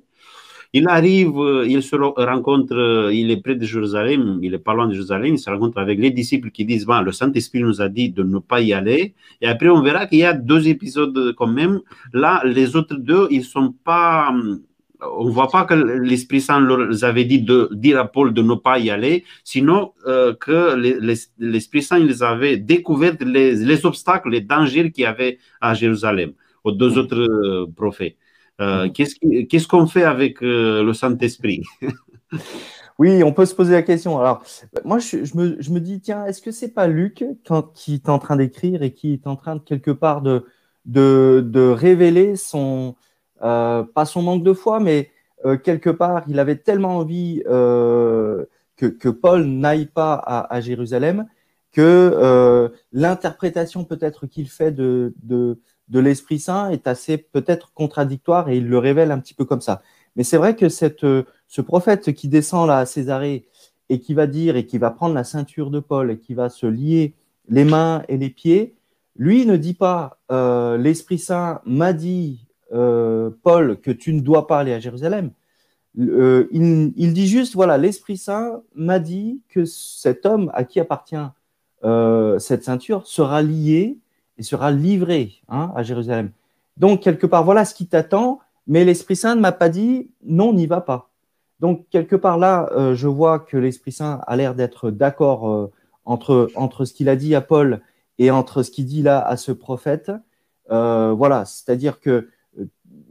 Il 0.78 0.86
arrive, 0.88 1.38
euh, 1.38 1.66
il 1.66 1.82
se 1.82 1.96
rencontre, 1.96 2.76
euh, 2.76 3.10
il 3.10 3.30
est 3.30 3.38
près 3.38 3.54
de 3.54 3.64
Jérusalem, 3.64 4.40
il 4.42 4.52
est 4.52 4.58
pas 4.58 4.74
loin 4.74 4.86
de 4.86 4.92
Jérusalem, 4.92 5.32
il 5.32 5.38
se 5.38 5.48
rencontre 5.48 5.78
avec 5.78 5.98
les 5.98 6.10
disciples 6.10 6.50
qui 6.50 6.66
disent, 6.66 6.84
bon, 6.84 7.00
le 7.00 7.12
Saint-Esprit 7.12 7.62
nous 7.62 7.80
a 7.80 7.88
dit 7.88 8.10
de 8.10 8.22
ne 8.22 8.38
pas 8.38 8.60
y 8.60 8.74
aller. 8.74 9.14
Et 9.40 9.46
après, 9.46 9.70
on 9.70 9.80
verra 9.80 10.04
qu'il 10.06 10.18
y 10.18 10.24
a 10.24 10.34
deux 10.34 10.68
épisodes 10.68 11.34
quand 11.38 11.46
même. 11.46 11.80
Là, 12.12 12.42
les 12.44 12.76
autres 12.76 12.96
deux, 12.96 13.26
ils 13.30 13.44
sont 13.44 13.72
pas, 13.84 14.34
euh, 14.34 14.58
on 15.00 15.30
voit 15.30 15.48
pas 15.48 15.64
que 15.64 15.72
l'Esprit 15.72 16.42
Saint 16.42 16.60
leur 16.60 17.02
avait 17.04 17.24
dit 17.24 17.40
de 17.40 17.70
dire 17.72 17.98
à 17.98 18.04
Paul 18.04 18.34
de 18.34 18.42
ne 18.42 18.54
pas 18.54 18.78
y 18.78 18.90
aller, 18.90 19.24
sinon 19.44 19.92
que 20.04 20.76
l'Esprit 21.38 21.82
Saint 21.82 22.00
les 22.00 22.22
avait 22.22 22.58
découvert 22.58 23.14
les, 23.20 23.54
les, 23.54 23.86
obstacles, 23.86 24.28
les 24.28 24.42
dangers 24.42 24.90
qu'il 24.90 25.04
y 25.04 25.06
avait 25.06 25.38
à 25.62 25.72
Jérusalem 25.72 26.32
aux 26.64 26.72
deux 26.72 26.98
autres 26.98 27.66
prophètes. 27.76 28.16
Euh, 28.60 28.86
mhm. 28.86 29.46
Qu'est-ce 29.46 29.68
qu'on 29.68 29.86
fait 29.86 30.04
avec 30.04 30.42
euh, 30.42 30.82
le 30.82 30.92
Saint-Esprit? 30.92 31.62
Oui, 32.98 33.22
on 33.22 33.34
peut 33.34 33.44
se 33.44 33.54
poser 33.54 33.74
la 33.74 33.82
question. 33.82 34.18
Alors, 34.18 34.42
moi, 34.86 34.98
je, 34.98 35.18
me, 35.36 35.78
dis, 35.80 36.00
tiens, 36.00 36.24
est-ce 36.24 36.40
que 36.40 36.50
c'est 36.50 36.72
pas 36.72 36.86
Luc 36.86 37.26
qui 37.74 37.94
est 37.94 38.08
en 38.08 38.18
train 38.18 38.36
d'écrire 38.36 38.82
et 38.82 38.94
qui 38.94 39.12
est 39.12 39.26
en 39.26 39.36
train 39.36 39.56
de 39.56 39.60
quelque 39.60 39.90
part 39.90 40.22
de, 40.22 40.46
de, 40.86 41.68
révéler 41.68 42.36
son, 42.36 42.96
euh, 43.42 43.82
pas 43.82 44.06
son 44.06 44.22
manque 44.22 44.44
de 44.44 44.54
foi, 44.54 44.80
mais 44.80 45.10
quelque 45.62 45.90
part, 45.90 46.24
il 46.26 46.38
avait 46.38 46.56
tellement 46.56 46.96
envie 46.96 47.42
que, 47.44 49.08
Paul 49.10 49.44
n'aille 49.44 49.86
pas 49.86 50.14
à, 50.14 50.58
Jérusalem 50.62 51.26
que 51.72 52.72
l'interprétation 52.92 53.84
peut-être 53.84 54.26
qu'il 54.26 54.48
fait 54.48 54.72
de, 54.72 55.12
de 55.22 55.60
de 55.88 56.00
l'Esprit 56.00 56.38
Saint 56.38 56.70
est 56.70 56.86
assez 56.86 57.16
peut-être 57.16 57.72
contradictoire 57.72 58.48
et 58.48 58.56
il 58.56 58.68
le 58.68 58.78
révèle 58.78 59.10
un 59.10 59.18
petit 59.18 59.34
peu 59.34 59.44
comme 59.44 59.60
ça. 59.60 59.82
Mais 60.16 60.24
c'est 60.24 60.36
vrai 60.36 60.56
que 60.56 60.66
euh, 61.04 61.22
ce 61.46 61.60
prophète 61.60 62.12
qui 62.12 62.28
descend 62.28 62.68
là 62.68 62.78
à 62.78 62.86
Césarée 62.86 63.46
et 63.88 64.00
qui 64.00 64.14
va 64.14 64.26
dire 64.26 64.56
et 64.56 64.66
qui 64.66 64.78
va 64.78 64.90
prendre 64.90 65.14
la 65.14 65.24
ceinture 65.24 65.70
de 65.70 65.78
Paul 65.78 66.10
et 66.10 66.18
qui 66.18 66.34
va 66.34 66.48
se 66.48 66.66
lier 66.66 67.14
les 67.48 67.64
mains 67.64 68.02
et 68.08 68.16
les 68.16 68.30
pieds, 68.30 68.74
lui 69.16 69.46
ne 69.46 69.56
dit 69.56 69.74
pas 69.74 70.18
euh, 70.32 70.76
l'Esprit 70.76 71.18
Saint 71.18 71.60
m'a 71.64 71.92
dit 71.92 72.40
euh, 72.72 73.30
Paul 73.42 73.80
que 73.80 73.92
tu 73.92 74.12
ne 74.12 74.20
dois 74.20 74.48
pas 74.48 74.58
aller 74.58 74.72
à 74.72 74.80
Jérusalem. 74.80 75.30
il, 75.96 77.12
dit 77.12 77.28
juste 77.28 77.54
voilà 77.54 77.78
l'Esprit 77.78 78.16
Saint 78.16 78.62
m'a 78.74 78.98
dit 78.98 79.40
que 79.48 79.64
cet 79.64 80.26
homme 80.26 80.50
à 80.52 80.64
qui 80.64 80.80
appartient 80.80 81.16
cette 82.38 82.64
ceinture 82.64 83.06
sera 83.06 83.42
lié 83.42 83.96
et 84.38 84.42
sera 84.42 84.70
livré 84.70 85.34
hein, 85.48 85.72
à 85.74 85.82
Jérusalem. 85.82 86.30
Donc, 86.76 87.00
quelque 87.00 87.26
part, 87.26 87.44
voilà 87.44 87.64
ce 87.64 87.74
qui 87.74 87.86
t'attend, 87.86 88.40
mais 88.66 88.84
l'Esprit 88.84 89.16
Saint 89.16 89.34
ne 89.34 89.40
m'a 89.40 89.52
pas 89.52 89.68
dit 89.68 90.10
non, 90.24 90.52
n'y 90.52 90.66
va 90.66 90.80
pas. 90.80 91.10
Donc, 91.60 91.86
quelque 91.90 92.16
part 92.16 92.38
là, 92.38 92.68
euh, 92.72 92.94
je 92.94 93.08
vois 93.08 93.38
que 93.38 93.56
l'Esprit 93.56 93.92
Saint 93.92 94.20
a 94.26 94.36
l'air 94.36 94.54
d'être 94.54 94.90
d'accord 94.90 95.48
euh, 95.48 95.72
entre, 96.04 96.84
ce 96.84 96.92
qu'il 96.92 97.08
a 97.08 97.16
dit 97.16 97.34
à 97.34 97.40
Paul 97.40 97.80
et 98.18 98.30
entre 98.30 98.62
ce 98.62 98.70
qu'il 98.70 98.86
dit 98.86 99.02
là 99.02 99.20
à 99.20 99.36
ce 99.36 99.52
prophète. 99.52 100.12
Euh, 100.70 101.12
voilà, 101.12 101.44
c'est-à-dire 101.44 102.00
que 102.00 102.28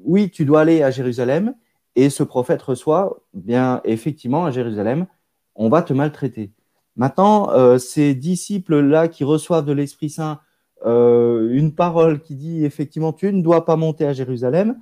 oui, 0.04 0.30
tu 0.30 0.46
dois 0.46 0.62
aller 0.62 0.84
à 0.84 0.92
Jérusalem 0.92 1.56
et 1.96 2.10
ce 2.10 2.24
prophète 2.24 2.62
reçoit, 2.62 3.22
bien 3.34 3.82
effectivement, 3.84 4.46
à 4.46 4.52
Jérusalem, 4.52 5.08
on 5.56 5.70
va 5.70 5.82
te 5.82 5.94
maltraiter. 5.94 6.52
Maintenant, 6.98 7.50
ces 7.78 8.14
disciples-là 8.14 9.08
qui 9.08 9.24
reçoivent 9.24 9.66
de 9.66 9.74
l'Esprit 9.74 10.10
Saint 10.10 10.40
euh, 10.86 11.50
une 11.52 11.74
parole 11.74 12.22
qui 12.22 12.36
dit 12.36 12.66
effectivement 12.66 13.14
tu 13.14 13.32
ne 13.34 13.42
dois 13.42 13.66
pas 13.66 13.76
monter 13.76 14.06
à 14.06 14.14
Jérusalem. 14.14 14.80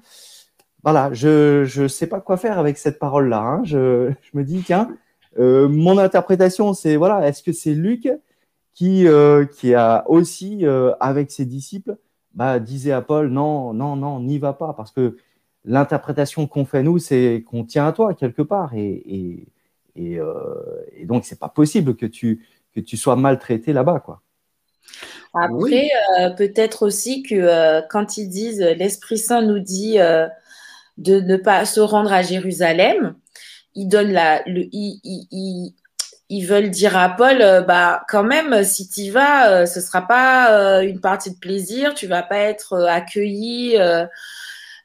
Voilà, 0.84 1.14
je 1.14 1.82
ne 1.82 1.88
sais 1.88 2.08
pas 2.08 2.20
quoi 2.20 2.38
faire 2.38 2.60
avec 2.60 2.78
cette 2.78 3.00
parole-là. 3.00 3.40
Hein. 3.40 3.64
Je, 3.64 4.12
me 4.34 4.44
dis, 4.44 4.62
tiens, 4.66 4.90
Euh, 5.40 5.68
mon 5.68 5.98
interprétation, 5.98 6.74
c'est 6.74 6.96
voilà, 6.98 7.28
est-ce 7.28 7.42
que 7.42 7.52
c'est 7.54 7.74
Luc 7.74 8.08
qui, 8.74 9.08
qui 9.58 9.74
a 9.74 10.04
aussi, 10.08 10.66
avec 11.00 11.32
ses 11.32 11.46
disciples, 11.46 11.98
bah, 12.36 12.60
disait 12.60 12.92
à 12.92 13.02
Paul, 13.02 13.30
non, 13.30 13.74
non, 13.74 13.96
non, 13.96 14.20
n'y 14.20 14.40
va 14.40 14.54
pas, 14.54 14.74
parce 14.74 14.92
que 14.92 15.18
l'interprétation 15.66 16.48
qu'on 16.48 16.66
fait 16.66 16.84
nous, 16.84 17.00
c'est 17.00 17.44
qu'on 17.48 17.64
tient 17.66 17.88
à 17.88 17.94
toi 17.94 18.14
quelque 18.14 18.42
part, 18.44 18.74
et, 18.76 18.94
et, 19.08 19.48
et, 19.96 20.20
et 20.98 21.06
donc 21.06 21.26
c'est 21.26 21.40
pas 21.40 21.50
possible 21.50 21.96
que 21.96 22.06
tu, 22.08 22.46
que 22.76 22.82
tu 22.82 22.98
sois 22.98 23.16
maltraité 23.16 23.74
là-bas, 23.74 24.02
quoi. 24.02 24.22
Après, 25.34 25.90
euh, 26.20 26.30
peut-être 26.30 26.84
aussi 26.84 27.24
que 27.24 27.34
euh, 27.36 27.82
quand 27.90 28.18
ils 28.18 28.30
disent 28.30 28.62
l'Esprit 28.62 29.18
Saint 29.18 29.42
nous 29.42 29.60
dit 29.60 30.00
euh, 30.00 30.28
de 30.98 31.20
ne 31.20 31.38
pas 31.38 31.66
se 31.66 31.80
rendre 31.80 32.14
à 32.14 32.22
Jérusalem, 32.22 33.16
ils 33.76 33.90
ils, 36.30 36.46
veulent 36.46 36.70
dire 36.70 36.96
à 36.96 37.10
Paul, 37.10 37.40
bah 37.68 38.04
quand 38.08 38.24
même, 38.24 38.64
si 38.64 38.88
tu 38.88 39.10
vas, 39.10 39.66
ce 39.66 39.82
sera 39.82 40.04
pas 40.08 40.84
une 40.84 41.00
partie 41.00 41.32
de 41.32 41.40
plaisir, 41.40 41.96
tu 41.96 42.06
vas 42.06 42.22
pas 42.22 42.38
être 42.38 42.86
accueilli. 42.88 43.78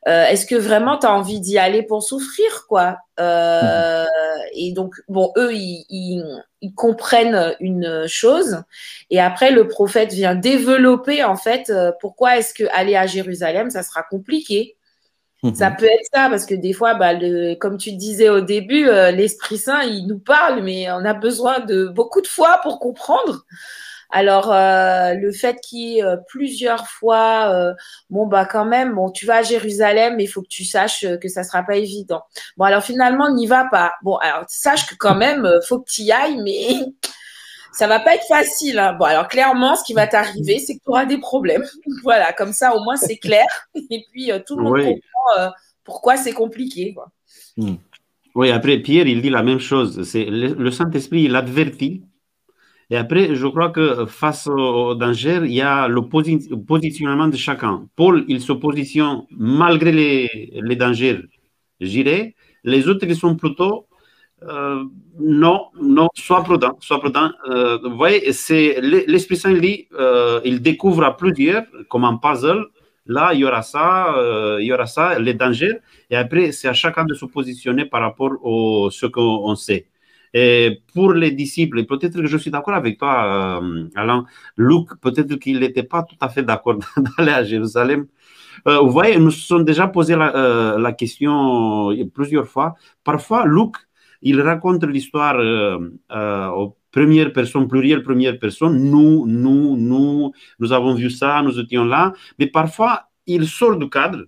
Est-ce 0.07 0.47
que 0.47 0.55
vraiment 0.55 0.97
tu 0.99 1.07
as 1.07 1.13
envie 1.13 1.41
d'y 1.41 1.59
aller 1.59 1.83
pour 1.83 2.03
souffrir, 2.03 2.67
quoi? 2.67 2.99
Mmh. 3.19 4.07
Et 4.55 4.73
donc, 4.73 4.95
bon, 5.09 5.33
eux, 5.37 5.53
ils 5.53 6.25
ils 6.61 6.75
comprennent 6.75 7.55
une 7.61 8.07
chose 8.07 8.63
et 9.11 9.21
après 9.21 9.51
le 9.51 9.69
prophète 9.69 10.13
vient 10.13 10.35
développer 10.35 11.23
en 11.23 11.37
fait 11.37 11.71
euh, 11.71 11.93
pourquoi 12.01 12.39
est-ce 12.39 12.53
que 12.53 12.65
aller 12.73 12.97
à 12.97 13.07
Jérusalem 13.07 13.71
ça 13.71 13.83
sera 13.83 14.03
compliqué? 14.03 14.75
Mhm. 15.45 15.55
ça 15.55 15.71
peut 15.71 15.87
être 15.87 16.09
ça 16.13 16.29
parce 16.29 16.47
que 16.47 16.57
des 16.57 16.73
fois 16.73 16.95
bah, 16.95 17.13
le, 17.13 17.55
comme 17.55 17.79
tu 17.79 17.93
disais 17.93 18.29
au 18.29 18.41
début 18.41 18.89
euh, 18.89 19.13
l'Esprit 19.13 19.59
Saint 19.59 19.83
il 19.83 20.09
nous 20.09 20.19
parle 20.19 20.63
mais 20.65 20.91
on 20.91 21.05
a 21.05 21.15
besoin 21.15 21.61
de 21.61 21.87
beaucoup 21.87 22.21
de 22.21 22.27
foi 22.27 22.59
pour 22.65 22.81
comprendre 22.81 23.45
alors 24.11 24.53
euh, 24.53 25.15
le 25.15 25.33
fait 25.33 25.59
qu'il 25.61 25.79
y 25.79 25.99
ait 25.99 26.05
plusieurs 26.29 26.87
fois, 26.89 27.75
bon 28.11 28.27
bah 28.27 28.47
quand 28.47 28.65
même, 28.65 28.95
bon 28.95 29.11
tu 29.11 29.27
vas 29.27 29.37
à 29.37 29.43
Jérusalem, 29.43 30.17
mais 30.17 30.25
il 30.25 30.29
faut 30.29 30.43
que 30.43 30.49
tu 30.49 30.65
saches 30.65 31.07
que 31.21 31.29
ça 31.29 31.43
sera 31.43 31.63
pas 31.63 31.77
évident. 31.77 32.23
Bon 32.57 32.65
alors 32.65 32.83
finalement 32.83 33.33
n'y 33.33 33.47
va 33.47 33.67
pas. 33.71 33.95
Bon 34.03 34.17
alors 34.17 34.45
sache 34.49 34.87
que 34.87 34.95
quand 34.95 35.15
même 35.15 35.49
faut 35.67 35.81
que 35.81 35.91
tu 35.91 36.03
y 36.03 36.13
ailles, 36.13 36.41
mais 36.43 36.69
ça 37.73 37.87
va 37.87 38.01
pas 38.01 38.15
être 38.15 38.27
facile. 38.27 38.79
Hein. 38.79 38.95
Bon 38.95 39.05
alors 39.05 39.29
clairement, 39.29 39.77
ce 39.77 39.85
qui 39.85 39.93
va 39.93 40.07
t'arriver, 40.07 40.59
c'est 40.59 40.75
que 40.75 40.83
tu 40.85 40.91
auras 40.91 41.05
des 41.05 41.19
problèmes. 41.19 41.65
voilà, 42.03 42.33
comme 42.33 42.53
ça 42.53 42.75
au 42.75 42.83
moins 42.83 42.97
c'est 42.97 43.19
clair. 43.19 43.47
Et 43.91 44.07
puis 44.11 44.31
tout 44.47 44.57
le 44.57 44.65
monde 44.65 44.79
comprend 44.79 45.53
pourquoi 45.85 46.17
c'est 46.17 46.33
compliqué. 46.33 46.95
Quoi. 46.95 47.11
Hmm. 47.57 47.77
Oui, 48.35 48.51
après 48.51 48.79
Pierre, 48.79 49.07
il 49.07 49.23
dit 49.23 49.31
la 49.31 49.43
même 49.43 49.59
chose. 49.59 50.03
C'est 50.05 50.27
le, 50.27 50.53
le 50.55 50.71
Saint-Esprit, 50.71 51.23
il 51.23 51.35
advertit 51.35 52.05
et 52.91 52.97
après, 52.97 53.35
je 53.35 53.47
crois 53.47 53.69
que 53.69 54.07
face 54.07 54.47
au 54.47 54.95
danger, 54.95 55.41
il 55.45 55.53
y 55.53 55.61
a 55.61 55.89
le 55.89 56.01
positionnement 56.67 57.29
de 57.29 57.37
chacun. 57.37 57.87
Paul, 57.97 58.25
il 58.29 58.41
se 58.41 58.53
positionne 58.53 59.25
malgré 59.31 59.93
les, 59.93 60.77
dangers, 60.77 61.21
j'irai. 61.81 62.35
Les 62.65 62.89
autres, 62.89 63.05
ils 63.07 63.17
sont 63.17 63.37
plutôt 63.37 63.87
euh, 64.45 64.85
non, 65.19 65.67
non, 65.83 66.09
sois 66.15 66.43
prudent, 66.45 66.79
sois 66.81 67.01
prudent. 67.01 67.31
Euh, 67.51 67.79
vous 67.83 67.97
voyez, 67.97 68.33
c'est 68.33 68.81
l'Esprit 68.81 69.37
Saint, 69.37 69.53
dit, 69.53 69.89
euh, 69.99 70.41
il 70.45 70.63
découvre 70.63 71.05
à 71.05 71.15
plusieurs, 71.17 71.65
comme 71.91 72.05
un 72.05 72.17
puzzle. 72.17 72.65
Là, 73.05 73.33
il 73.35 73.41
y 73.41 73.45
aura 73.45 73.63
ça, 73.63 74.15
il 74.61 74.67
y 74.67 74.73
aura 74.73 74.87
ça, 74.87 75.19
les 75.19 75.35
dangers. 75.35 75.79
Et 76.11 76.17
après, 76.17 76.53
c'est 76.53 76.69
à 76.69 76.75
chacun 76.75 77.05
de 77.05 77.15
se 77.15 77.25
positionner 77.27 77.85
par 77.85 78.01
rapport 78.03 78.33
à 78.33 78.91
ce 78.91 79.07
qu'on 79.07 79.55
sait. 79.57 79.87
Et 80.35 80.83
pour 80.95 81.13
les 81.13 81.31
disciples, 81.31 81.85
peut-être 81.85 82.21
que 82.21 82.27
je 82.27 82.37
suis 82.37 82.51
d'accord 82.51 82.75
avec 82.75 82.99
toi, 82.99 83.61
euh, 83.63 83.89
Alain, 83.95 84.25
Luc, 84.57 84.89
peut-être 85.01 85.37
qu'il 85.37 85.61
n'était 85.61 85.83
pas 85.83 86.03
tout 86.03 86.17
à 86.21 86.29
fait 86.29 86.43
d'accord 86.43 86.79
d'aller 87.19 87.33
à 87.33 87.45
Jérusalem. 87.45 88.07
Euh, 88.67 88.81
vous 88.81 88.91
voyez, 88.91 89.19
nous 89.19 89.31
sommes 89.31 89.65
déjà 89.65 89.87
posé 89.89 90.17
la, 90.17 90.35
euh, 90.35 90.79
la, 90.79 90.93
question 90.93 91.91
plusieurs 92.13 92.47
fois. 92.47 92.75
Parfois, 93.05 93.47
Luc, 93.47 93.75
il 94.23 94.41
raconte 94.41 94.85
l'histoire 94.85 95.39
aux 96.57 96.77
premières 96.91 97.33
personnes, 97.33 97.69
pluriel 97.69 98.03
première 98.03 98.39
personne. 98.39 98.83
Nous, 98.91 99.27
nous, 99.27 99.77
nous, 99.77 100.33
nous 100.59 100.73
avons 100.73 100.95
vu 100.95 101.11
ça, 101.11 101.41
nous 101.43 101.59
étions 101.61 101.85
là. 101.85 102.13
Mais 102.39 102.49
parfois, 102.49 103.05
il 103.27 103.47
sort 103.47 103.77
du 103.77 103.89
cadre 103.89 104.25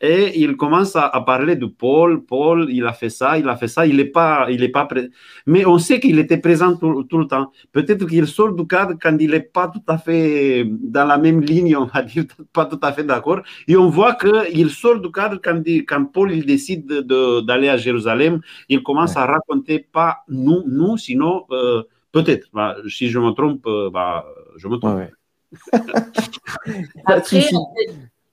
et 0.00 0.40
il 0.40 0.56
commence 0.56 0.94
à, 0.94 1.10
parler 1.26 1.56
de 1.56 1.66
Paul. 1.66 2.24
Paul, 2.24 2.68
il 2.70 2.86
a 2.86 2.92
fait 2.92 3.10
ça, 3.10 3.36
il 3.38 3.48
a 3.48 3.56
fait 3.56 3.66
ça, 3.66 3.86
il 3.86 3.96
n'est 3.96 4.04
pas, 4.04 4.46
il 4.50 4.62
est 4.62 4.68
pas 4.68 4.84
prêt. 4.86 5.08
Mais 5.46 5.66
on 5.66 5.78
sait 5.78 5.98
qu'il 5.98 6.18
était 6.18 6.38
présent 6.38 6.76
tout, 6.76 7.18
le 7.18 7.26
temps. 7.26 7.50
Peut-être 7.72 8.06
qu'il 8.06 8.26
sort 8.26 8.52
du 8.52 8.66
cadre 8.66 8.94
quand 9.00 9.16
il 9.18 9.30
n'est 9.30 9.40
pas 9.40 9.68
tout 9.68 9.82
à 9.88 9.98
fait 9.98 10.64
dans 10.66 11.04
la 11.04 11.18
même 11.18 11.40
ligne, 11.40 11.76
on 11.76 11.86
va 11.86 12.02
dire, 12.02 12.24
pas 12.52 12.66
tout 12.66 12.78
à 12.82 12.92
fait 12.92 13.04
d'accord. 13.04 13.40
Et 13.66 13.76
on 13.76 13.88
voit 13.88 14.14
qu'il 14.14 14.70
sort 14.70 15.00
du 15.00 15.10
cadre 15.10 15.40
quand, 15.42 15.62
quand 15.66 16.04
Paul 16.04 16.32
il 16.32 16.46
décide 16.46 16.86
d'aller 16.86 17.68
à 17.68 17.76
Jérusalem. 17.76 18.40
Il 18.68 18.82
commence 18.82 19.16
à 19.16 19.26
raconter 19.26 19.80
pas 19.80 20.18
nous, 20.28 20.62
nous, 20.66 20.96
sinon 20.96 21.44
euh, 21.50 21.82
peut-être. 22.12 22.46
Bah, 22.52 22.76
si 22.88 23.08
je 23.08 23.18
me 23.18 23.32
trompe, 23.32 23.66
euh, 23.66 23.90
bah, 23.90 24.26
je 24.56 24.68
me 24.68 24.76
trompe. 24.76 25.00
Après, 27.06 27.40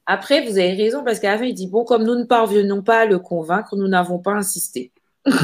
après, 0.05 0.45
vous 0.45 0.57
avez 0.57 0.73
raison, 0.73 1.03
parce 1.03 1.19
qu'à 1.19 1.31
la 1.31 1.37
fin, 1.39 1.45
il 1.45 1.53
dit, 1.53 1.67
bon, 1.67 1.83
comme 1.83 2.03
nous 2.03 2.15
ne 2.15 2.25
parvenons 2.25 2.81
pas 2.83 3.01
à 3.01 3.05
le 3.05 3.19
convaincre, 3.19 3.75
nous 3.75 3.87
n'avons 3.87 4.19
pas 4.19 4.33
insisté. 4.33 4.91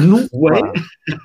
Nous, 0.00 0.20
ouais. 0.32 0.60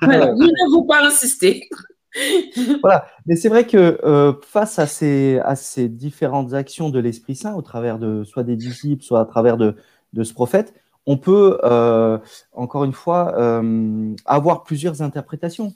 nous 0.02 0.50
n'avons 0.50 0.84
pas 0.86 1.06
insisté. 1.06 1.68
voilà. 2.82 3.06
Mais 3.26 3.36
c'est 3.36 3.48
vrai 3.48 3.66
que 3.66 4.00
euh, 4.04 4.32
face 4.42 4.78
à 4.78 4.86
ces, 4.86 5.40
à 5.44 5.54
ces 5.54 5.88
différentes 5.88 6.54
actions 6.54 6.90
de 6.90 6.98
l'Esprit 6.98 7.36
Saint, 7.36 7.54
au 7.54 7.62
travers 7.62 7.98
de 7.98 8.24
soit 8.24 8.42
des 8.42 8.56
disciples, 8.56 9.04
soit 9.04 9.20
à 9.20 9.24
travers 9.24 9.56
de, 9.56 9.76
de 10.14 10.24
ce 10.24 10.34
prophète, 10.34 10.74
on 11.06 11.16
peut, 11.16 11.58
euh, 11.62 12.18
encore 12.52 12.84
une 12.84 12.92
fois, 12.92 13.34
euh, 13.38 14.14
avoir 14.26 14.64
plusieurs 14.64 15.00
interprétations. 15.00 15.74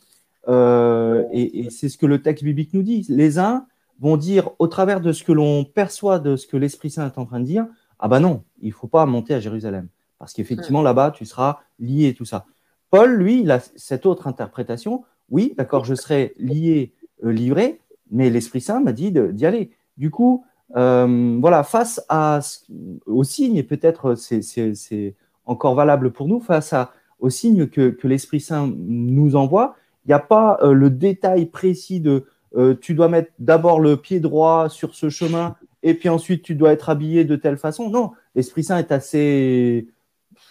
et, 0.49 1.61
et 1.61 1.71
c'est 1.71 1.89
ce 1.89 1.97
que 1.97 2.07
le 2.07 2.21
texte 2.21 2.43
biblique 2.43 2.75
nous 2.75 2.83
dit. 2.83 3.07
Les 3.09 3.39
uns 3.39 3.67
vont 4.03 4.17
dire, 4.17 4.51
au 4.59 4.67
travers 4.67 5.01
de 5.01 5.13
ce 5.13 5.23
que 5.23 5.31
l'on 5.31 5.65
perçoit 5.65 6.19
de 6.19 6.35
ce 6.35 6.49
que 6.49 6.57
l'Esprit 6.57 6.91
Saint 6.91 7.07
est 7.07 7.19
en 7.19 7.25
train 7.25 7.39
de 7.39 7.45
dire, 7.45 7.67
ah 8.01 8.09
ben 8.09 8.19
non, 8.19 8.43
il 8.61 8.69
ne 8.69 8.75
faut 8.75 8.89
pas 8.89 9.07
monter 9.07 9.33
à 9.33 9.39
Jérusalem. 9.39 9.87
Parce 10.19 10.33
qu'effectivement, 10.33 10.83
là-bas, 10.83 11.13
tu 11.13 11.25
seras 11.25 11.61
lié 11.79 12.09
et 12.09 12.15
tout 12.15 12.25
ça. 12.25 12.45
Paul, 12.91 13.15
lui, 13.15 13.43
il 13.43 13.51
a 13.53 13.61
cette 13.61 14.05
autre 14.05 14.27
interprétation. 14.27 15.05
Oui, 15.31 15.55
d'accord, 15.57 15.85
je 15.85 15.95
serai 15.95 16.35
lié, 16.37 16.93
euh, 17.25 17.31
livré, 17.31 17.81
mais 18.11 18.29
l'Esprit 18.29 18.61
Saint 18.61 18.81
m'a 18.81 18.93
dit 18.93 19.13
d'y 19.13 19.47
aller. 19.47 19.71
Du 19.97 20.11
coup, 20.11 20.45
euh, 20.77 21.39
voilà, 21.41 21.63
face 21.63 22.05
à, 22.09 22.41
au 23.07 23.23
signe, 23.23 23.57
et 23.57 23.63
peut-être 23.63 24.17
c'est 24.17 25.15
encore 25.47 25.77
valable 25.77 26.11
pour 26.13 26.27
nous, 26.27 26.41
face 26.41 26.73
à, 26.73 26.93
au 27.21 27.31
signe 27.31 27.69
que, 27.69 27.97
l'Esprit 28.03 28.41
Saint 28.41 28.69
nous 28.77 29.37
envoie, 29.37 29.77
il 30.05 30.09
n'y 30.09 30.15
a 30.15 30.19
pas 30.19 30.59
euh, 30.63 30.73
le 30.73 30.91
détail 30.91 31.47
précis 31.47 32.01
de 32.01 32.27
euh, 32.57 32.75
tu 32.79 32.95
dois 32.95 33.09
mettre 33.09 33.33
d'abord 33.39 33.81
le 33.81 33.97
pied 33.97 34.21
droit 34.21 34.69
sur 34.69 34.95
ce 34.95 35.09
chemin 35.09 35.57
et 35.83 35.95
puis 35.95 36.09
ensuite 36.09 36.43
tu 36.43 36.55
dois 36.55 36.73
être 36.73 36.91
habillé 36.91 37.25
de 37.25 37.37
telle 37.37 37.57
façon. 37.57 37.91
Non, 37.91 38.13
l'Esprit 38.35 38.65
Saint 38.65 38.79
est 38.79 38.93
assez 38.93 39.89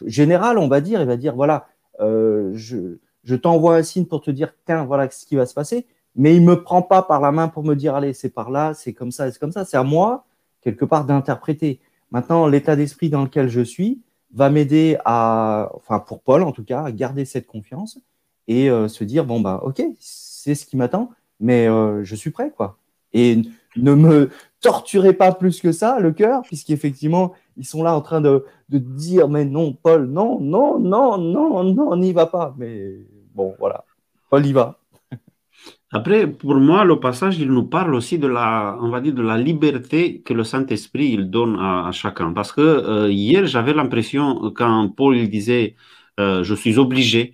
général, 0.05 0.57
on 0.57 0.67
va 0.67 0.81
dire. 0.81 1.01
Il 1.01 1.07
va 1.07 1.17
dire 1.17 1.35
voilà, 1.35 1.67
euh, 1.99 2.51
je, 2.53 3.35
t'envoie 3.35 3.75
un 3.75 3.83
signe 3.83 4.05
pour 4.05 4.21
te 4.21 4.31
dire 4.31 4.53
tiens, 4.65 4.85
voilà 4.85 5.09
ce 5.09 5.25
qui 5.25 5.35
va 5.35 5.45
se 5.45 5.53
passer, 5.53 5.85
mais 6.15 6.35
il 6.35 6.43
me 6.43 6.61
prend 6.63 6.81
pas 6.81 7.01
par 7.01 7.21
la 7.21 7.31
main 7.31 7.47
pour 7.47 7.63
me 7.63 7.75
dire 7.75 7.95
allez, 7.95 8.13
c'est 8.13 8.29
par 8.29 8.49
là, 8.51 8.73
c'est 8.73 8.93
comme 8.93 9.11
ça, 9.11 9.31
c'est 9.31 9.39
comme 9.39 9.51
ça. 9.51 9.65
C'est 9.65 9.77
à 9.77 9.83
moi 9.83 10.25
quelque 10.61 10.85
part 10.85 11.05
d'interpréter. 11.05 11.79
Maintenant, 12.11 12.47
l'état 12.47 12.75
d'esprit 12.75 13.09
dans 13.09 13.23
lequel 13.23 13.47
je 13.49 13.61
suis 13.61 14.01
va 14.33 14.49
m'aider 14.49 14.97
à, 15.05 15.71
enfin 15.75 15.99
pour 15.99 16.21
Paul 16.21 16.43
en 16.43 16.51
tout 16.51 16.63
cas, 16.63 16.83
à 16.83 16.91
garder 16.91 17.25
cette 17.25 17.47
confiance 17.47 17.99
et 18.47 18.69
euh, 18.69 18.87
se 18.87 19.03
dire 19.03 19.25
bon 19.25 19.39
bah 19.39 19.61
ok, 19.63 19.83
c'est 19.99 20.55
ce 20.55 20.65
qui 20.65 20.77
m'attend 20.77 21.11
mais 21.41 21.67
euh, 21.67 22.03
je 22.03 22.15
suis 22.15 22.29
prêt, 22.31 22.53
quoi. 22.55 22.77
Et 23.13 23.41
ne 23.75 23.93
me 23.93 24.29
torturez 24.61 25.13
pas 25.13 25.33
plus 25.33 25.59
que 25.59 25.71
ça 25.71 25.99
le 25.99 26.11
cœur, 26.11 26.43
puisqu'effectivement, 26.43 27.33
ils 27.57 27.65
sont 27.65 27.83
là 27.83 27.93
en 27.95 28.01
train 28.01 28.21
de, 28.21 28.45
dire, 28.69 29.27
mais 29.27 29.43
non, 29.43 29.73
Paul, 29.73 30.05
non, 30.05 30.39
non, 30.39 30.79
non, 30.79 31.17
non, 31.17 31.63
non, 31.63 31.97
n'y 31.97 32.13
va 32.13 32.27
pas. 32.27 32.55
Mais 32.57 32.93
bon, 33.33 33.55
voilà, 33.59 33.83
Paul 34.29 34.45
y 34.45 34.53
va. 34.53 34.77
Après, 35.93 36.25
pour 36.25 36.55
moi, 36.55 36.85
le 36.85 36.99
passage, 36.99 37.37
il 37.37 37.51
nous 37.51 37.65
parle 37.65 37.93
aussi 37.95 38.17
de 38.17 38.27
la, 38.27 38.77
on 38.81 38.89
va 38.89 39.01
dire, 39.01 39.13
de 39.13 39.21
la 39.21 39.37
liberté 39.37 40.21
que 40.21 40.33
le 40.33 40.45
Saint-Esprit 40.45 41.09
il 41.11 41.29
donne 41.29 41.57
à, 41.59 41.91
chacun. 41.91 42.31
Parce 42.31 42.53
que 42.53 42.61
euh, 42.61 43.11
hier, 43.11 43.45
j'avais 43.45 43.73
l'impression, 43.73 44.51
quand 44.55 44.87
Paul 44.89 45.27
disait, 45.27 45.75
euh, 46.19 46.43
je 46.43 46.55
suis 46.55 46.77
obligé, 46.77 47.33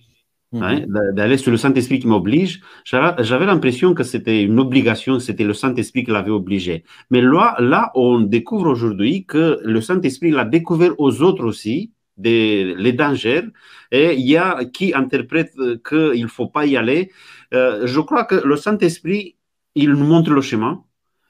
Hein, 0.54 0.86
mhm. 0.88 1.14
d'aller 1.14 1.36
sur 1.36 1.52
le 1.52 1.58
Saint-Esprit 1.58 2.00
qui 2.00 2.08
m'oblige. 2.08 2.62
J'avais 2.86 3.46
l'impression 3.46 3.94
que 3.94 4.04
c'était 4.04 4.44
une 4.44 4.60
obligation, 4.60 5.20
c'était 5.20 5.44
le 5.44 5.54
Saint-Esprit 5.54 6.06
qui 6.06 6.12
l'avait 6.12 6.32
obligé. 6.32 6.86
Mais 7.10 7.22
là, 7.22 7.58
là, 7.60 7.92
on 7.96 8.22
découvre 8.22 8.70
aujourd'hui 8.70 9.26
que 9.26 9.60
le 9.62 9.82
Saint-Esprit 9.82 10.32
l'a 10.32 10.46
découvert 10.46 10.98
aux 11.00 11.22
autres 11.22 11.44
aussi, 11.44 11.92
des, 12.16 12.76
les 12.78 12.94
dangers 12.94 13.44
et 13.92 14.14
il 14.16 14.26
y 14.26 14.38
a 14.38 14.64
qui 14.66 14.94
interprète 14.94 15.54
qu'il 15.88 16.24
ne 16.24 16.28
faut 16.28 16.48
pas 16.48 16.66
y 16.66 16.78
aller. 16.78 17.12
Euh, 17.54 17.86
je 17.86 18.00
crois 18.00 18.24
que 18.24 18.36
le 18.36 18.56
Saint-Esprit, 18.56 19.36
il 19.76 19.92
nous 19.92 20.06
montre 20.06 20.32
le 20.32 20.42
chemin. 20.42 20.84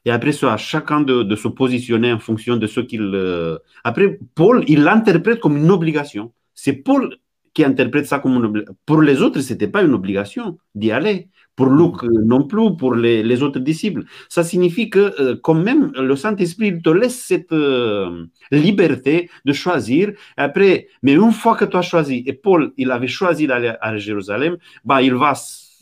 Et 0.05 0.11
après, 0.11 0.31
c'est 0.31 0.45
à 0.45 0.57
chacun 0.57 1.01
de, 1.01 1.35
se 1.35 1.47
positionner 1.47 2.13
en 2.13 2.19
fonction 2.19 2.55
de 2.55 2.67
ce 2.67 2.79
qu'il. 2.79 3.01
Euh, 3.01 3.57
après, 3.83 4.19
Paul, 4.35 4.63
il 4.67 4.83
l'interprète 4.83 5.39
comme 5.39 5.57
une 5.57 5.71
obligation. 5.71 6.31
C'est 6.53 6.73
Paul 6.73 7.17
qui 7.57 7.63
interprète 7.63 8.05
ça 8.05 8.19
comme 8.19 8.35
une 8.35 8.45
obligation. 8.45 8.75
Pour 8.85 9.01
les 9.01 9.23
autres, 9.23 9.41
ce 9.41 9.51
n'était 9.51 9.67
pas 9.67 9.81
une 9.81 9.95
obligation 9.95 10.59
d'y 10.75 10.91
aller. 10.91 11.29
Pour 11.55 11.69
Luc 11.71 12.03
euh, 12.03 12.09
non 12.23 12.43
plus, 12.43 12.77
pour 12.77 12.93
les, 12.93 13.41
autres 13.41 13.57
disciples. 13.57 14.03
Ça 14.29 14.43
signifie 14.43 14.91
que 14.91 15.05
euh, 15.19 15.35
quand 15.41 15.55
même, 15.55 15.91
le 15.95 16.15
Saint-Esprit 16.15 16.79
te 16.83 16.91
laisse 16.91 17.19
cette 17.19 17.51
euh, 17.51 18.25
liberté 18.51 19.31
de 19.43 19.53
choisir. 19.53 20.11
Après, 20.37 20.87
mais 21.01 21.13
une 21.13 21.31
fois 21.31 21.55
que 21.55 21.65
tu 21.65 21.75
as 21.75 21.81
choisi, 21.81 22.23
et 22.27 22.33
Paul, 22.33 22.73
il 22.77 22.91
avait 22.91 23.07
choisi 23.07 23.47
d'aller 23.47 23.73
à 23.81 23.97
Jérusalem, 23.97 24.57
bah, 24.85 25.01
il 25.01 25.15
va 25.15 25.33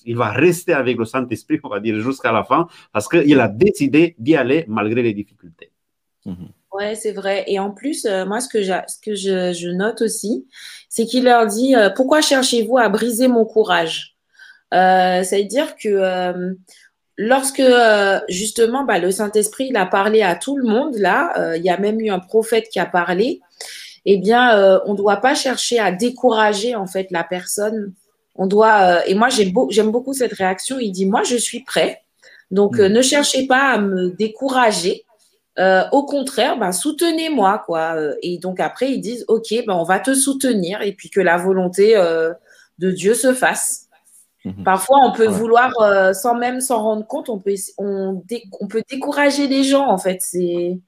il 0.07 0.15
va 0.15 0.29
rester 0.31 0.71
avec 0.71 0.97
le 0.97 1.03
Saint-Esprit, 1.03 1.59
on 1.65 1.67
va 1.67 1.81
dire, 1.81 1.99
jusqu'à 1.99 2.31
la 2.31 2.45
fin, 2.45 2.67
parce 2.93 3.09
qu'il 3.09 3.39
a 3.41 3.49
décidé 3.49 4.15
d'y 4.17 4.37
aller 4.37 4.63
malgré 4.69 5.01
les 5.03 5.13
difficultés. 5.13 5.71
Mhm. 6.25 6.47
Oui, 6.77 6.95
c'est 6.95 7.13
vrai. 7.13 7.45
Et 7.47 7.57
en 7.59 7.71
plus, 7.71 8.05
moi, 8.05 8.41
ce 8.41 8.49
que, 8.49 8.63
ce 8.63 8.99
que 9.01 9.15
je, 9.15 9.53
je, 9.53 9.69
note 9.69 10.01
aussi, 10.01 10.45
c'est 10.89 11.05
qu'il 11.05 11.23
leur 11.23 11.45
dit, 11.45 11.73
pourquoi 11.95 12.21
cherchez-vous 12.21 12.77
à 12.77 12.89
briser 12.89 13.27
mon 13.27 13.45
courage? 13.45 14.15
Euh, 14.73 15.23
C'est-à-dire 15.23 15.75
que 15.75 15.89
euh, 15.89 16.53
lorsque 17.17 17.59
euh, 17.59 18.19
justement 18.27 18.83
bah, 18.83 18.99
le 18.99 19.11
Saint-Esprit 19.11 19.67
il 19.69 19.77
a 19.77 19.85
parlé 19.85 20.21
à 20.21 20.35
tout 20.35 20.57
le 20.57 20.67
monde, 20.67 20.95
là, 20.95 21.33
euh, 21.37 21.57
il 21.57 21.63
y 21.63 21.69
a 21.69 21.77
même 21.77 21.99
eu 21.99 22.09
un 22.09 22.19
prophète 22.19 22.69
qui 22.69 22.79
a 22.79 22.85
parlé, 22.85 23.41
eh 24.05 24.17
bien, 24.17 24.81
on 24.85 24.91
ne 24.91 24.97
doit 24.97 25.17
pas 25.17 25.33
chercher 25.33 25.79
à 25.79 25.91
décourager 25.91 26.75
en 26.75 26.85
fait 26.85 27.07
la 27.09 27.23
personne. 27.23 27.93
On 28.35 28.45
doit, 28.45 29.07
et 29.07 29.15
moi 29.15 29.29
j'aime 29.29 29.91
beaucoup 29.91 30.13
cette 30.13 30.33
réaction. 30.33 30.77
Il 30.77 30.91
dit, 30.91 31.07
moi 31.07 31.23
je 31.23 31.35
suis 31.37 31.63
prêt. 31.63 32.03
Donc, 32.51 32.77
mmh. 32.77 32.85
ne 32.85 33.01
cherchez 33.01 33.47
pas 33.47 33.71
à 33.71 33.79
me 33.79 34.11
décourager. 34.11 35.04
Euh, 35.57 35.83
au 35.91 36.05
contraire, 36.05 36.57
ben, 36.57 36.71
soutenez-moi, 36.71 37.63
quoi. 37.65 37.95
Et 38.21 38.37
donc 38.37 38.59
après, 38.59 38.91
ils 38.91 38.99
disent, 38.99 39.25
ok, 39.27 39.53
ben, 39.65 39.73
on 39.73 39.83
va 39.83 39.99
te 39.99 40.13
soutenir 40.13 40.81
et 40.81 40.93
puis 40.93 41.09
que 41.09 41.21
la 41.21 41.37
volonté 41.37 41.95
euh, 41.95 42.33
de 42.77 42.91
Dieu 42.91 43.13
se 43.13 43.33
fasse. 43.33 43.87
Mhm. 44.43 44.63
Parfois, 44.63 44.99
on 45.03 45.11
peut 45.11 45.27
vouloir, 45.27 45.71
euh, 45.81 46.13
sans 46.13 46.35
même 46.35 46.61
s'en 46.61 46.83
rendre 46.83 47.07
compte, 47.07 47.29
on 47.29 47.39
peut, 47.39 47.55
on, 47.77 48.21
peut 48.69 48.83
décourager 48.89 49.47
les 49.47 49.63
gens, 49.63 49.87
en 49.87 49.97
fait. 49.97 50.21
C'est, 50.21 50.79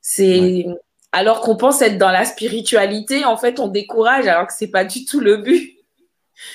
c'est, 0.00 0.66
alors 1.12 1.40
qu'on 1.40 1.56
pense 1.56 1.80
être 1.80 1.96
dans 1.96 2.10
la 2.10 2.24
spiritualité, 2.24 3.24
en 3.24 3.36
fait, 3.36 3.58
on 3.60 3.68
décourage, 3.68 4.26
alors 4.26 4.48
que 4.48 4.52
c'est 4.52 4.68
pas 4.68 4.84
du 4.84 5.04
tout 5.04 5.20
le 5.20 5.38
but. 5.38 5.70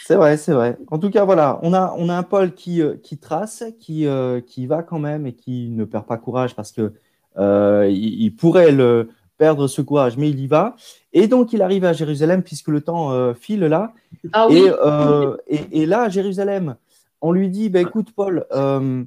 C'est 0.05 0.15
vrai, 0.15 0.37
c'est 0.37 0.51
vrai. 0.51 0.77
En 0.91 0.99
tout 0.99 1.09
cas, 1.09 1.23
voilà, 1.23 1.59
on 1.63 1.73
a, 1.73 1.95
on 1.97 2.09
a 2.09 2.13
un 2.13 2.23
Paul 2.23 2.53
qui, 2.53 2.81
euh, 2.81 2.95
qui 3.01 3.17
trace, 3.17 3.63
qui, 3.79 4.05
euh, 4.05 4.41
qui 4.41 4.67
va 4.67 4.83
quand 4.83 4.99
même 4.99 5.25
et 5.25 5.33
qui 5.33 5.69
ne 5.69 5.85
perd 5.85 6.05
pas 6.05 6.17
courage 6.17 6.55
parce 6.55 6.71
que 6.71 6.93
il, 7.37 8.35
pourrait 8.37 8.71
le 8.71 9.09
perdre 9.39 9.67
ce 9.67 9.81
courage, 9.81 10.17
mais 10.17 10.29
il 10.29 10.39
y 10.39 10.47
va. 10.47 10.75
Et 11.13 11.27
donc, 11.27 11.53
il 11.53 11.63
arrive 11.63 11.85
à 11.85 11.93
Jérusalem, 11.93 12.43
puisque 12.43 12.67
le 12.67 12.81
temps 12.81 13.11
euh, 13.11 13.33
file 13.33 13.61
là. 13.61 13.93
Ah 14.33 14.47
euh, 14.51 15.37
et, 15.47 15.87
là, 15.87 16.03
à 16.03 16.09
Jérusalem, 16.09 16.75
on 17.21 17.31
lui 17.31 17.49
dit 17.49 17.69
bah, 17.69 17.79
écoute, 17.81 18.11
Paul, 18.15 18.45
euh, 18.51 19.03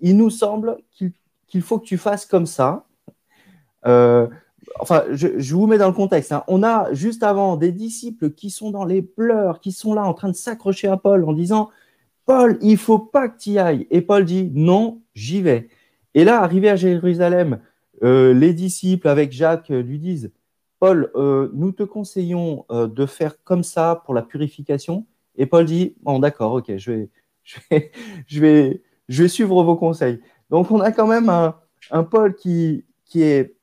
il 0.00 0.16
nous 0.16 0.30
semble 0.30 0.78
qu'il 0.96 1.62
faut 1.62 1.78
que 1.78 1.84
tu 1.84 1.98
fasses 1.98 2.24
comme 2.24 2.46
ça. 2.46 2.86
enfin, 3.84 5.02
je, 5.10 5.54
vous 5.54 5.66
mets 5.66 5.78
dans 5.78 5.88
le 5.88 5.92
contexte. 5.92 6.32
Hein. 6.32 6.44
On 6.46 6.62
a 6.62 6.92
juste 6.94 7.22
avant 7.22 7.56
des 7.56 7.72
disciples 7.72 8.30
qui 8.30 8.48
sont 8.48 8.70
dans 8.70 8.84
les 8.84 9.02
pleurs, 9.02 9.60
qui 9.60 9.72
sont 9.72 9.92
là 9.92 10.04
en 10.04 10.14
train 10.14 10.28
de 10.28 10.36
s'accrocher 10.36 10.88
à 10.88 10.96
Paul 10.96 11.24
en 11.24 11.32
disant 11.32 11.68
Paul, 12.24 12.56
il 12.62 12.76
faut 12.76 13.00
pas 13.00 13.28
que 13.28 13.38
tu 13.38 13.50
y 13.50 13.58
ailles. 13.58 13.88
Et 13.90 14.00
Paul 14.00 14.24
dit 14.24 14.50
non, 14.54 15.00
j'y 15.14 15.42
vais. 15.42 15.68
Et 16.14 16.24
là, 16.24 16.42
arrivé 16.42 16.68
à 16.68 16.76
Jérusalem, 16.76 17.60
les 18.02 18.52
disciples 18.52 19.06
avec 19.08 19.32
Jacques 19.32 19.68
lui 19.68 19.98
disent 19.98 20.32
Paul, 20.82 21.12
euh, 21.14 21.48
nous 21.54 21.70
te 21.70 21.84
conseillons 21.84 22.66
euh, 22.72 22.88
de 22.88 23.06
faire 23.06 23.40
comme 23.44 23.62
ça 23.62 24.02
pour 24.04 24.14
la 24.14 24.22
purification. 24.22 25.06
Et 25.36 25.46
Paul 25.46 25.64
dit, 25.64 25.94
bon, 26.02 26.18
d'accord, 26.18 26.54
ok, 26.54 26.72
je 26.76 26.90
vais, 26.90 27.08
je, 27.44 27.60
vais, 27.70 27.92
je, 29.08 29.22
vais, 29.22 29.28
suivre 29.28 29.62
vos 29.62 29.76
conseils. 29.76 30.20
Donc, 30.50 30.72
on 30.72 30.80
a 30.80 30.90
quand 30.90 31.06
même 31.06 31.28
un, 31.28 32.02
Paul 32.02 32.34
qui, 32.34 32.84
qui, 33.04 33.22
est, 33.22 33.54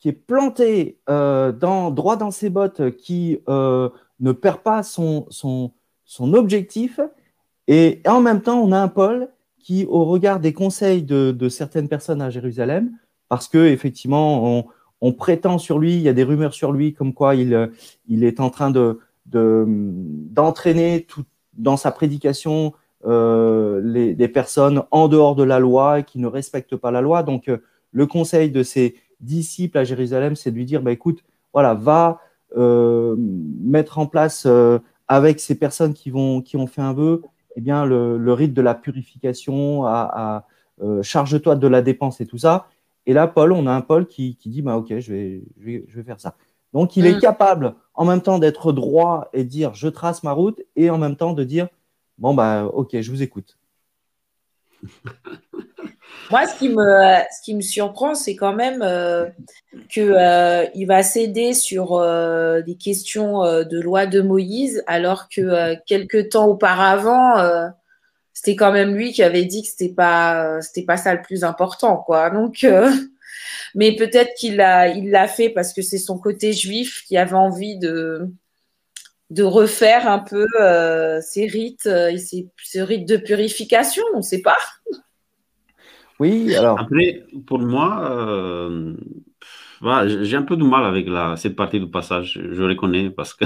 qui 0.00 0.10
est 0.10 0.12
planté 0.12 0.98
euh, 1.08 1.50
dans, 1.50 1.90
droit 1.90 2.16
dans 2.16 2.30
ses 2.30 2.50
bottes, 2.50 2.94
qui 2.98 3.40
ne 3.48 4.32
perd 4.32 4.58
pas 4.58 4.82
son, 4.82 5.24
son, 5.30 5.72
son 6.04 6.34
objectif. 6.34 7.00
Et 7.68 8.02
en 8.06 8.20
même 8.20 8.42
temps, 8.42 8.60
on 8.60 8.70
a 8.72 8.78
un 8.78 8.88
Paul 8.88 9.30
qui, 9.66 9.84
au 9.88 10.04
regard 10.04 10.38
des 10.38 10.52
conseils 10.52 11.02
de, 11.02 11.48
certaines 11.48 11.88
personnes 11.88 12.22
à 12.22 12.30
Jérusalem, 12.30 12.92
parce 13.28 13.48
que 13.48 13.66
effectivement, 13.66 14.64
on, 15.00 15.12
prétend 15.12 15.58
sur 15.58 15.80
lui, 15.80 15.96
il 15.96 16.02
y 16.02 16.08
a 16.08 16.12
des 16.12 16.22
rumeurs 16.22 16.54
sur 16.54 16.70
lui 16.70 16.94
comme 16.94 17.12
quoi 17.12 17.34
il, 17.34 17.52
euh, 17.52 17.66
est 18.08 18.38
en 18.38 18.50
train 18.50 18.70
de, 18.70 19.00
d'entraîner 19.26 21.08
dans 21.54 21.76
sa 21.76 21.90
prédication 21.90 22.74
euh, 23.06 23.80
les, 23.82 24.28
personnes 24.28 24.84
en 24.92 25.08
dehors 25.08 25.34
de 25.34 25.42
la 25.42 25.58
loi 25.58 25.98
et 25.98 26.04
qui 26.04 26.20
ne 26.20 26.28
respectent 26.28 26.76
pas 26.76 26.92
la 26.92 27.00
loi. 27.00 27.24
Donc, 27.24 27.48
euh, 27.48 27.58
le 27.90 28.06
conseil 28.06 28.52
de 28.52 28.62
ses 28.62 28.94
disciples 29.18 29.78
à 29.78 29.82
Jérusalem, 29.84 30.36
c'est 30.36 30.52
de 30.52 30.56
lui 30.56 30.64
dire, 30.64 30.80
bah, 30.80 30.92
écoute, 30.92 31.24
voilà, 31.52 31.74
va 31.74 32.20
mettre 32.56 33.98
en 33.98 34.06
place 34.06 34.46
avec 35.08 35.40
ces 35.40 35.56
personnes 35.56 35.92
qui 35.92 36.12
ont 36.12 36.66
fait 36.68 36.82
un 36.82 36.92
vœu, 36.92 37.22
eh 37.56 37.60
bien, 37.60 37.84
le, 37.84 38.32
rite 38.32 38.54
de 38.54 38.62
la 38.62 38.74
purification, 38.74 39.84
à 39.86 40.46
charge-toi 41.02 41.56
de 41.56 41.66
la 41.66 41.82
dépense 41.82 42.20
et 42.20 42.26
tout 42.26 42.38
ça. 42.38 42.68
Et 43.06 43.12
là, 43.12 43.26
Paul, 43.28 43.52
on 43.52 43.66
a 43.66 43.72
un 43.72 43.80
Paul 43.80 44.06
qui, 44.06 44.36
dit 44.44 44.62
bah, 44.62 44.76
Ok, 44.76 44.88
je 44.98 45.12
vais, 45.12 45.42
je 45.58 45.96
vais, 45.96 46.02
faire 46.02 46.20
ça. 46.20 46.36
Donc, 46.72 46.96
il 46.96 47.06
est 47.06 47.16
mm. 47.16 47.20
capable 47.20 47.74
en 47.94 48.04
même 48.04 48.20
temps 48.20 48.38
d'être 48.38 48.72
droit 48.72 49.30
et 49.32 49.44
dire 49.44 49.74
Je 49.74 49.88
trace 49.88 50.22
ma 50.24 50.32
route, 50.32 50.60
et 50.74 50.90
en 50.90 50.98
même 50.98 51.16
temps 51.16 51.32
de 51.32 51.44
dire 51.44 51.68
Bon, 52.18 52.34
bah, 52.34 52.64
ok, 52.64 53.00
je 53.00 53.10
vous 53.10 53.22
écoute. 53.22 53.58
Moi, 56.30 56.46
ce 56.46 56.58
qui 56.58 56.68
me, 56.68 56.82
ce 57.30 57.42
qui 57.44 57.54
me 57.54 57.60
surprend, 57.60 58.14
c'est 58.14 58.34
quand 58.34 58.54
même 58.54 58.82
euh, 58.82 59.26
qu'il 59.88 60.12
euh, 60.12 60.66
va 60.86 61.02
céder 61.02 61.54
sur 61.54 61.94
euh, 61.94 62.62
des 62.62 62.76
questions 62.76 63.42
de 63.42 63.80
loi 63.80 64.06
de 64.06 64.20
Moïse, 64.20 64.82
alors 64.86 65.28
que 65.28 65.74
quelques 65.86 66.30
temps 66.30 66.46
auparavant, 66.46 67.36
c'était 68.36 68.54
quand 68.54 68.70
même 68.70 68.94
lui 68.94 69.12
qui 69.12 69.22
avait 69.22 69.46
dit 69.46 69.62
que 69.62 69.68
c'était 69.68 69.94
pas 69.94 70.60
c'était 70.60 70.84
pas 70.84 70.98
ça 70.98 71.14
le 71.14 71.22
plus 71.22 71.42
important 71.42 71.96
quoi. 71.96 72.28
Donc 72.30 72.64
euh, 72.64 72.92
mais 73.74 73.96
peut-être 73.96 74.34
qu'il 74.34 74.56
l'a 74.56 74.88
il 74.88 75.16
fait 75.28 75.48
parce 75.48 75.72
que 75.72 75.82
c'est 75.82 75.98
son 75.98 76.18
côté 76.18 76.52
juif 76.52 77.02
qui 77.06 77.16
avait 77.16 77.34
envie 77.34 77.78
de 77.78 78.28
de 79.30 79.42
refaire 79.42 80.08
un 80.08 80.20
peu 80.20 80.46
euh, 80.60 81.20
ses 81.20 81.46
rites 81.46 81.86
euh, 81.86 82.08
et 82.08 82.18
ses, 82.18 82.48
ce 82.62 82.78
rite 82.78 83.08
de 83.08 83.16
purification, 83.16 84.04
on 84.14 84.18
ne 84.18 84.22
sait 84.22 84.42
pas. 84.42 84.58
Oui, 86.18 86.54
alors. 86.54 86.80
Après, 86.80 87.24
pour 87.46 87.60
moi, 87.60 88.94
j'ai 90.06 90.36
un 90.36 90.42
peu 90.42 90.56
de 90.56 90.64
mal 90.64 90.84
avec 90.84 91.06
la, 91.08 91.36
cette 91.36 91.56
partie 91.56 91.80
du 91.80 91.88
passage, 91.88 92.40
je 92.50 92.62
reconnais, 92.62 93.10
parce 93.10 93.34
que 93.34 93.44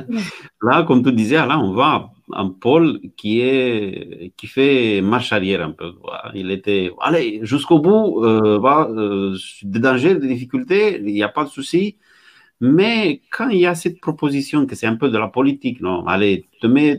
là, 0.62 0.82
comme 0.82 1.02
tu 1.02 1.12
disais, 1.12 1.36
là, 1.36 1.58
on 1.58 1.72
voit 1.72 2.12
un 2.32 2.48
Paul 2.48 3.00
qui, 3.16 3.40
est, 3.40 4.32
qui 4.36 4.46
fait 4.46 5.00
marche 5.00 5.32
arrière 5.32 5.62
un 5.62 5.72
peu. 5.72 5.92
Il 6.34 6.50
était, 6.50 6.90
allez, 7.00 7.40
jusqu'au 7.42 7.78
bout, 7.78 8.24
euh, 8.24 8.60
euh, 8.62 9.36
des 9.62 9.80
dangers, 9.80 10.14
des 10.16 10.28
difficultés, 10.28 10.98
il 10.98 11.12
n'y 11.12 11.22
a 11.22 11.28
pas 11.28 11.44
de 11.44 11.48
souci. 11.48 11.96
Mais 12.60 13.22
quand 13.30 13.48
il 13.48 13.58
y 13.58 13.66
a 13.66 13.74
cette 13.74 14.00
proposition, 14.00 14.66
que 14.66 14.76
c'est 14.76 14.86
un 14.86 14.96
peu 14.96 15.08
de 15.10 15.18
la 15.18 15.28
politique, 15.28 15.80
non, 15.80 16.06
allez, 16.06 16.46
te, 16.60 16.66
mets, 16.66 16.98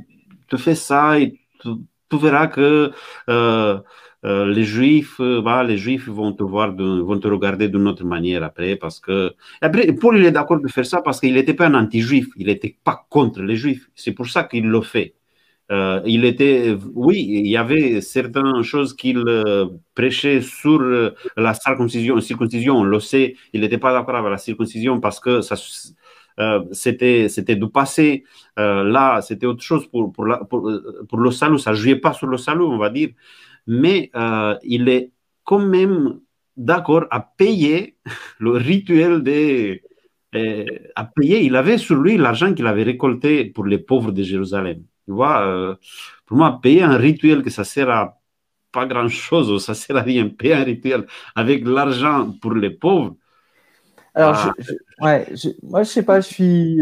te 0.49 0.57
fais 0.57 0.75
ça 0.75 1.19
et 1.19 1.39
tu, 1.61 1.69
verras 2.17 2.47
que. 2.47 2.91
Euh, 3.29 3.79
euh, 4.25 4.45
les 4.45 4.63
juifs, 4.63 5.19
euh, 5.19 5.41
bah, 5.41 5.63
les 5.63 5.77
juifs 5.77 6.07
vont 6.07 6.31
te 6.31 6.43
voir, 6.43 6.73
vont 6.73 7.19
te 7.19 7.27
regarder 7.27 7.67
d'une 7.67 7.87
autre 7.87 8.05
manière 8.05 8.41
après, 8.43 8.77
parce 8.77 8.99
que 9.01 9.33
après 9.61 9.91
Paul 9.93 10.23
est 10.25 10.31
d'accord 10.31 10.61
de 10.61 10.67
faire 10.69 10.85
ça 10.85 11.01
parce 11.01 11.19
qu'il 11.19 11.33
n'était 11.33 11.53
pas 11.53 11.67
un 11.67 11.73
anti-juif, 11.73 12.27
il 12.37 12.47
n'était 12.47 12.77
pas 12.83 13.05
contre 13.09 13.41
les 13.41 13.57
juifs. 13.57 13.89
C'est 13.95 14.13
pour 14.13 14.27
ça 14.27 14.45
qu'il 14.45 14.67
le 14.67 14.81
fait. 14.81 15.15
Euh, 15.71 16.01
il 16.05 16.23
était, 16.25 16.75
oui, 16.93 17.25
il 17.27 17.47
y 17.47 17.57
avait 17.57 17.99
certaines 18.01 18.63
choses 18.63 18.93
qu'il 18.95 19.25
prêchait 19.95 20.41
sur 20.41 20.79
la 21.37 21.53
circoncision, 21.53 22.19
circoncision, 22.21 22.77
on 22.77 22.83
le 22.83 22.99
sait, 23.01 23.35
il 23.53 23.61
n'était 23.61 23.77
pas 23.77 23.93
d'accord 23.93 24.15
avec 24.15 24.31
la 24.31 24.37
circoncision 24.37 24.99
parce 25.01 25.19
que 25.19 25.41
c'était, 26.71 27.27
c'était 27.29 27.55
du 27.55 27.69
passé. 27.69 28.23
là, 28.57 29.21
c'était 29.21 29.45
autre 29.47 29.63
chose 29.63 29.87
pour, 29.87 30.13
pour, 30.13 30.27
pour, 30.49 31.17
le 31.17 31.31
salut, 31.31 31.59
ça 31.59 31.71
ne 31.71 31.75
jouait 31.75 31.95
pas 31.95 32.13
sur 32.13 32.27
le 32.27 32.37
salut, 32.37 32.63
on 32.63 32.77
va 32.77 32.89
dire 32.89 33.09
mais 33.67 34.11
euh, 34.15 34.55
il 34.63 34.89
est 34.89 35.11
quand 35.43 35.59
même 35.59 36.19
d'accord 36.57 37.05
à 37.11 37.19
payer 37.19 37.97
le 38.39 38.51
rituel 38.51 39.23
de 39.23 39.79
à 40.95 41.05
payer. 41.05 41.43
Il 41.43 41.55
avait 41.55 41.77
sur 41.77 41.95
lui 41.95 42.17
l'argent 42.17 42.55
qu'il 42.55 42.65
avait 42.65 42.81
récolté 42.81 43.45
pour 43.45 43.65
les 43.65 43.77
pauvres 43.77 44.11
de 44.11 44.23
Jérusalem. 44.23 44.81
Tu 45.05 45.11
vois, 45.11 45.77
pour 46.25 46.37
moi, 46.37 46.59
payer 46.59 46.81
un 46.81 46.97
rituel 46.97 47.43
que 47.43 47.51
ça 47.51 47.63
sert 47.63 47.87
à 47.91 48.19
pas 48.71 48.87
grand-chose, 48.87 49.63
ça 49.63 49.75
sert 49.75 49.95
à 49.95 50.01
rien. 50.01 50.27
Payer 50.27 50.55
un 50.55 50.63
rituel 50.63 51.05
avec 51.35 51.67
l'argent 51.67 52.31
pour 52.41 52.55
les 52.55 52.71
pauvres. 52.71 53.15
Alors, 54.15 54.35
ah. 54.35 54.53
ouais, 55.05 55.27
moi, 55.61 55.83
je 55.83 55.89
sais 55.89 56.03
pas, 56.03 56.19
je 56.19 56.27
suis. 56.27 56.77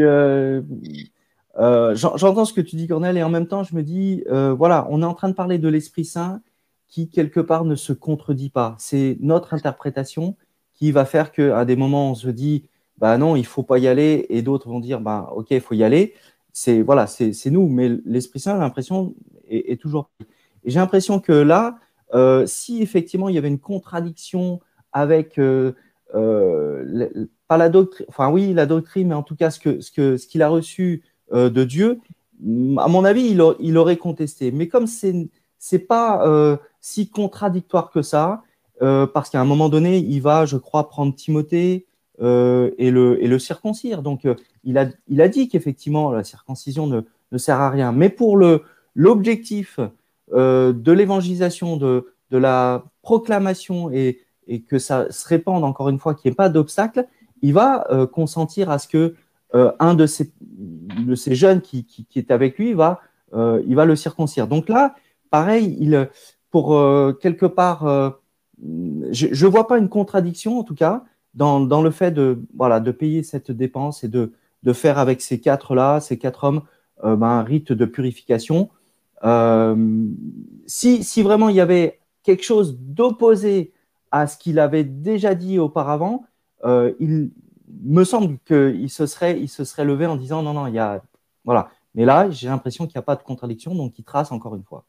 Euh, 1.59 1.95
j'entends 1.95 2.45
ce 2.45 2.53
que 2.53 2.61
tu 2.61 2.75
dis, 2.75 2.87
Cornel, 2.87 3.17
et 3.17 3.23
en 3.23 3.29
même 3.29 3.47
temps, 3.47 3.63
je 3.63 3.75
me 3.75 3.83
dis, 3.83 4.23
euh, 4.29 4.53
voilà, 4.53 4.87
on 4.89 5.01
est 5.01 5.05
en 5.05 5.13
train 5.13 5.29
de 5.29 5.33
parler 5.33 5.57
de 5.57 5.67
l'Esprit 5.67 6.05
Saint 6.05 6.41
qui, 6.91 7.09
quelque 7.09 7.39
part, 7.39 7.65
ne 7.65 7.73
se 7.73 7.93
contredit 7.93 8.51
pas. 8.51 8.75
C'est 8.77 9.17
notre 9.19 9.55
interprétation 9.55 10.35
qui 10.75 10.91
va 10.91 11.05
faire 11.05 11.31
qu'à 11.31 11.65
des 11.65 11.75
moments, 11.75 12.11
on 12.11 12.15
se 12.15 12.27
dit, 12.27 12.65
bah 12.99 13.17
non, 13.17 13.35
il 13.35 13.45
faut 13.45 13.63
pas 13.63 13.79
y 13.79 13.87
aller, 13.87 14.27
et 14.29 14.43
d'autres 14.43 14.69
vont 14.69 14.79
dire, 14.79 15.01
bah 15.01 15.31
ok, 15.35 15.47
il 15.49 15.61
faut 15.61 15.73
y 15.73 15.83
aller. 15.83 16.13
C'est 16.53 16.83
voilà, 16.83 17.07
c'est 17.07 17.49
nous, 17.49 17.67
mais 17.67 17.89
l'Esprit 18.05 18.39
Saint, 18.41 18.57
l'impression 18.59 19.15
est, 19.47 19.79
toujours. 19.81 20.11
J'ai 20.65 20.79
l'impression 20.79 21.19
que 21.19 21.31
là, 21.31 21.79
euh, 22.13 22.45
si 22.45 22.83
effectivement 22.83 23.29
il 23.29 23.35
y 23.35 23.37
avait 23.39 23.47
une 23.47 23.59
contradiction 23.59 24.59
avec 24.91 25.39
pas 27.51 27.57
la 27.57 27.69
doctrine, 27.69 28.05
enfin 28.09 28.29
oui, 28.29 28.53
la 28.53 28.65
doctrine, 28.65 29.09
mais 29.09 29.15
en 29.15 29.23
tout 29.23 29.35
cas 29.35 29.49
ce 29.49 29.59
que 29.59 29.81
ce 29.81 29.91
que 29.91 30.17
ce 30.17 30.25
qu'il 30.27 30.41
a 30.41 30.49
reçu 30.49 31.03
euh, 31.33 31.49
de 31.49 31.63
Dieu, 31.63 31.99
à 32.77 32.87
mon 32.87 33.03
avis, 33.03 33.37
il, 33.59 33.77
aurait 33.77 33.97
contesté. 33.97 34.51
Mais 34.51 34.67
comme 34.67 34.87
c'est 34.87 35.13
n'est 35.71 35.79
pas 35.79 36.25
euh, 36.27 36.57
si 36.79 37.09
contradictoire 37.09 37.91
que 37.91 38.01
ça, 38.01 38.43
euh, 38.81 39.05
parce 39.07 39.29
qu'à 39.29 39.39
un 39.39 39.45
moment 39.45 39.69
donné, 39.69 39.97
il 39.97 40.21
va, 40.21 40.45
je 40.45 40.57
crois, 40.57 40.89
prendre 40.89 41.15
Timothée 41.15 41.85
et, 42.19 42.91
le, 42.91 43.17
et 43.19 43.39
circoncire. 43.39 44.03
Donc, 44.03 44.27
il, 44.63 44.77
a, 44.77 45.27
dit 45.27 45.49
qu'effectivement, 45.49 46.11
la 46.11 46.23
circoncision 46.23 46.85
ne, 46.85 47.37
sert 47.39 47.59
à 47.59 47.71
rien. 47.71 47.91
Mais 47.91 48.09
pour 48.09 48.37
l'objectif 48.95 49.79
de 50.31 50.91
l'évangélisation, 50.91 51.77
de, 51.77 52.05
la 52.29 52.83
proclamation 53.01 53.89
et, 53.89 54.21
que 54.67 54.77
ça 54.77 55.11
se 55.11 55.27
répande, 55.27 55.63
encore 55.63 55.89
une 55.89 55.97
fois, 55.97 56.13
qu'il 56.13 56.29
n'y 56.29 56.33
ait 56.33 56.35
pas 56.35 56.49
d'obstacle, 56.49 57.07
il 57.41 57.55
va 57.55 57.87
consentir 58.11 58.69
à 58.69 58.77
ce 58.77 58.87
que 58.87 59.15
euh, 59.53 59.71
un 59.79 59.95
de 59.95 60.05
ces, 60.05 60.31
jeunes 61.35 61.59
qui, 61.61 61.85
est 62.15 62.31
avec 62.31 62.57
lui 62.57 62.73
euh, 63.33 63.61
il 63.67 63.75
va 63.75 63.85
le 63.85 63.97
circoncire. 63.97 64.47
Donc 64.47 64.69
là, 64.69 64.95
pareil, 65.31 65.75
il, 65.79 66.09
pour 66.51 66.75
euh, 66.77 67.13
quelque 67.13 67.47
part, 67.47 68.19
je 68.61 69.45
ne 69.45 69.49
vois 69.49 69.67
pas 69.67 69.79
une 69.79 69.89
contradiction 69.89 70.59
en 70.59 70.63
tout 70.63 70.75
cas 70.75 71.03
dans, 71.33 71.81
le 71.81 71.91
fait 71.91 72.11
de, 72.11 72.37
payer 72.91 73.23
cette 73.23 73.51
dépense 73.51 74.03
et 74.03 74.07
de, 74.07 74.33
de 74.61 74.73
faire 74.73 74.99
avec 74.99 75.21
ces 75.21 75.39
quatre-là, 75.39 75.99
ces 75.99 76.19
quatre 76.19 76.43
hommes, 76.43 76.61
ben, 77.03 77.23
un 77.23 77.43
rite 77.43 77.71
de 77.71 77.85
purification. 77.85 78.69
si, 80.67 81.03
si 81.03 81.21
vraiment 81.23 81.49
il 81.49 81.55
y 81.55 81.61
avait 81.61 81.99
quelque 82.21 82.43
chose 82.43 82.77
d'opposé 82.77 83.73
à 84.11 84.27
ce 84.27 84.37
qu'il 84.37 84.59
avait 84.59 84.83
déjà 84.83 85.33
dit 85.33 85.57
auparavant, 85.57 86.25
il, 86.63 87.31
me 87.83 88.03
semble 88.03 88.37
qu'il 88.45 88.89
se 88.89 89.05
serait, 89.05 89.39
il 89.39 89.47
se 89.47 89.63
serait 89.63 89.85
levé 89.85 90.05
en 90.05 90.15
disant 90.15 90.41
non, 90.43 90.53
non, 90.53 90.67
il 90.67 90.75
y 90.75 90.79
a. 90.79 91.01
Voilà. 91.45 91.69
Mais 91.95 92.05
là, 92.05 92.29
j'ai 92.29 92.47
l'impression 92.47 92.85
qu'il 92.85 92.95
n'y 92.95 92.99
a 92.99 93.03
pas 93.03 93.15
de 93.15 93.23
contradiction, 93.23 93.75
donc 93.75 93.97
il 93.99 94.03
trace 94.03 94.31
encore 94.31 94.55
une 94.55 94.63
fois. 94.63 94.85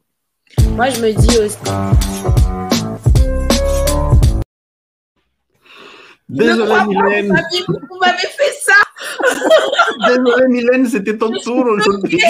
Moi, 0.77 0.89
je 0.91 1.01
me 1.01 1.13
dis 1.13 1.39
aussi. 1.39 1.59
Désolé, 6.29 6.75
Mylène. 6.89 7.43
Vous 7.69 7.99
m'avez 8.01 8.19
fait 8.19 8.55
ça. 8.61 8.75
Désolé, 10.09 10.49
Mylène, 10.49 10.87
c'était 10.87 11.17
ton 11.17 11.31
tour 11.31 11.67
aujourd'hui. 11.67 12.23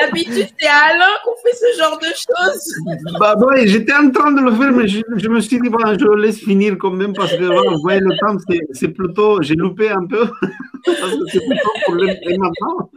D'habitude, 0.00 0.46
c'est 0.60 0.68
à 0.68 0.90
Alain 0.90 1.04
qu'on 1.24 1.34
fait 1.42 1.56
ce 1.56 1.80
genre 1.80 1.98
de 1.98 2.04
choses. 2.04 3.18
Bah 3.18 3.34
ouais, 3.38 3.66
j'étais 3.66 3.94
en 3.94 4.10
train 4.10 4.30
de 4.32 4.42
le 4.42 4.52
faire, 4.52 4.70
mais 4.70 4.86
je, 4.86 5.28
me 5.28 5.40
suis 5.40 5.60
dit, 5.60 5.68
bon, 5.68 5.78
je 5.98 6.04
le 6.04 6.22
laisse 6.22 6.38
finir 6.38 6.76
quand 6.78 6.92
même 6.92 7.14
parce 7.14 7.32
que 7.32 7.44
vous 7.44 7.80
voyez, 7.82 8.00
le 8.00 8.16
temps, 8.18 8.36
c'est 8.72 8.88
plutôt, 8.88 9.42
j'ai 9.42 9.54
loupé 9.54 9.90
un 9.90 10.06
peu 10.06 10.26
parce 10.84 11.00
que 11.00 11.24
c'est 11.32 11.44
plutôt 11.44 11.70
pour 11.84 11.94
le 11.94 12.06
maintenant. 12.38 12.90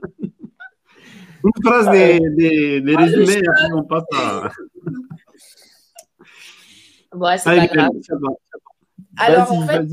Une 1.43 1.63
phrase 1.63 1.89
des, 1.91 2.19
des, 2.37 2.81
des 2.81 2.95
résumés, 2.95 3.41
après 3.47 3.73
on 3.73 3.83
passe 3.83 4.03
à. 4.13 4.51
Ouais, 7.13 7.37
c'est 7.37 7.55
pas 7.55 7.67
grave. 7.67 7.91
Alors, 9.17 9.51
en 9.51 9.67
fait, 9.67 9.85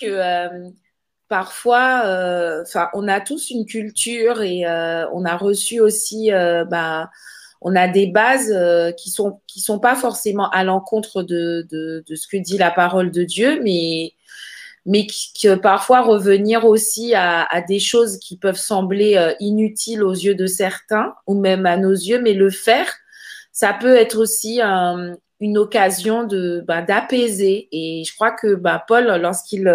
que. 0.00 0.06
Euh, 0.06 0.70
parfois, 1.30 2.02
euh, 2.06 2.64
on 2.92 3.08
a 3.08 3.20
tous 3.20 3.50
une 3.50 3.64
culture 3.64 4.42
et 4.42 4.66
euh, 4.66 5.08
on 5.12 5.24
a 5.24 5.36
reçu 5.36 5.80
aussi, 5.80 6.32
euh, 6.32 6.64
bah, 6.64 7.08
on 7.62 7.76
a 7.76 7.88
des 7.88 8.08
bases 8.08 8.52
qui 8.96 9.10
sont 9.10 9.40
qui 9.46 9.60
sont 9.60 9.78
pas 9.78 9.94
forcément 9.94 10.50
à 10.50 10.64
l'encontre 10.64 11.22
de, 11.22 11.66
de, 11.70 12.02
de, 12.06 12.14
ce 12.16 12.26
que 12.26 12.36
dit 12.36 12.58
la 12.58 12.70
parole 12.70 13.10
de 13.10 13.22
Dieu, 13.22 13.60
mais 13.62 14.12
mais 14.86 15.06
qui, 15.06 15.48
parfois 15.62 16.02
revenir 16.02 16.64
aussi 16.64 17.14
à, 17.14 17.46
des 17.68 17.78
choses 17.78 18.18
qui 18.18 18.36
peuvent 18.36 18.56
sembler 18.56 19.34
inutiles 19.40 20.02
aux 20.02 20.12
yeux 20.12 20.34
de 20.34 20.46
certains 20.46 21.14
ou 21.26 21.38
même 21.38 21.66
à 21.66 21.76
nos 21.76 21.92
yeux, 21.92 22.20
mais 22.20 22.32
le 22.32 22.50
faire, 22.50 22.90
ça 23.52 23.72
peut 23.74 23.94
être 23.94 24.18
aussi 24.18 24.60
une 24.60 25.58
occasion 25.58 26.24
de 26.24 26.64
bah, 26.66 26.82
d'apaiser. 26.82 27.68
Et 27.72 28.04
je 28.06 28.14
crois 28.14 28.32
que 28.32 28.54
bah, 28.54 28.82
Paul, 28.86 29.06
lorsqu'il 29.20 29.68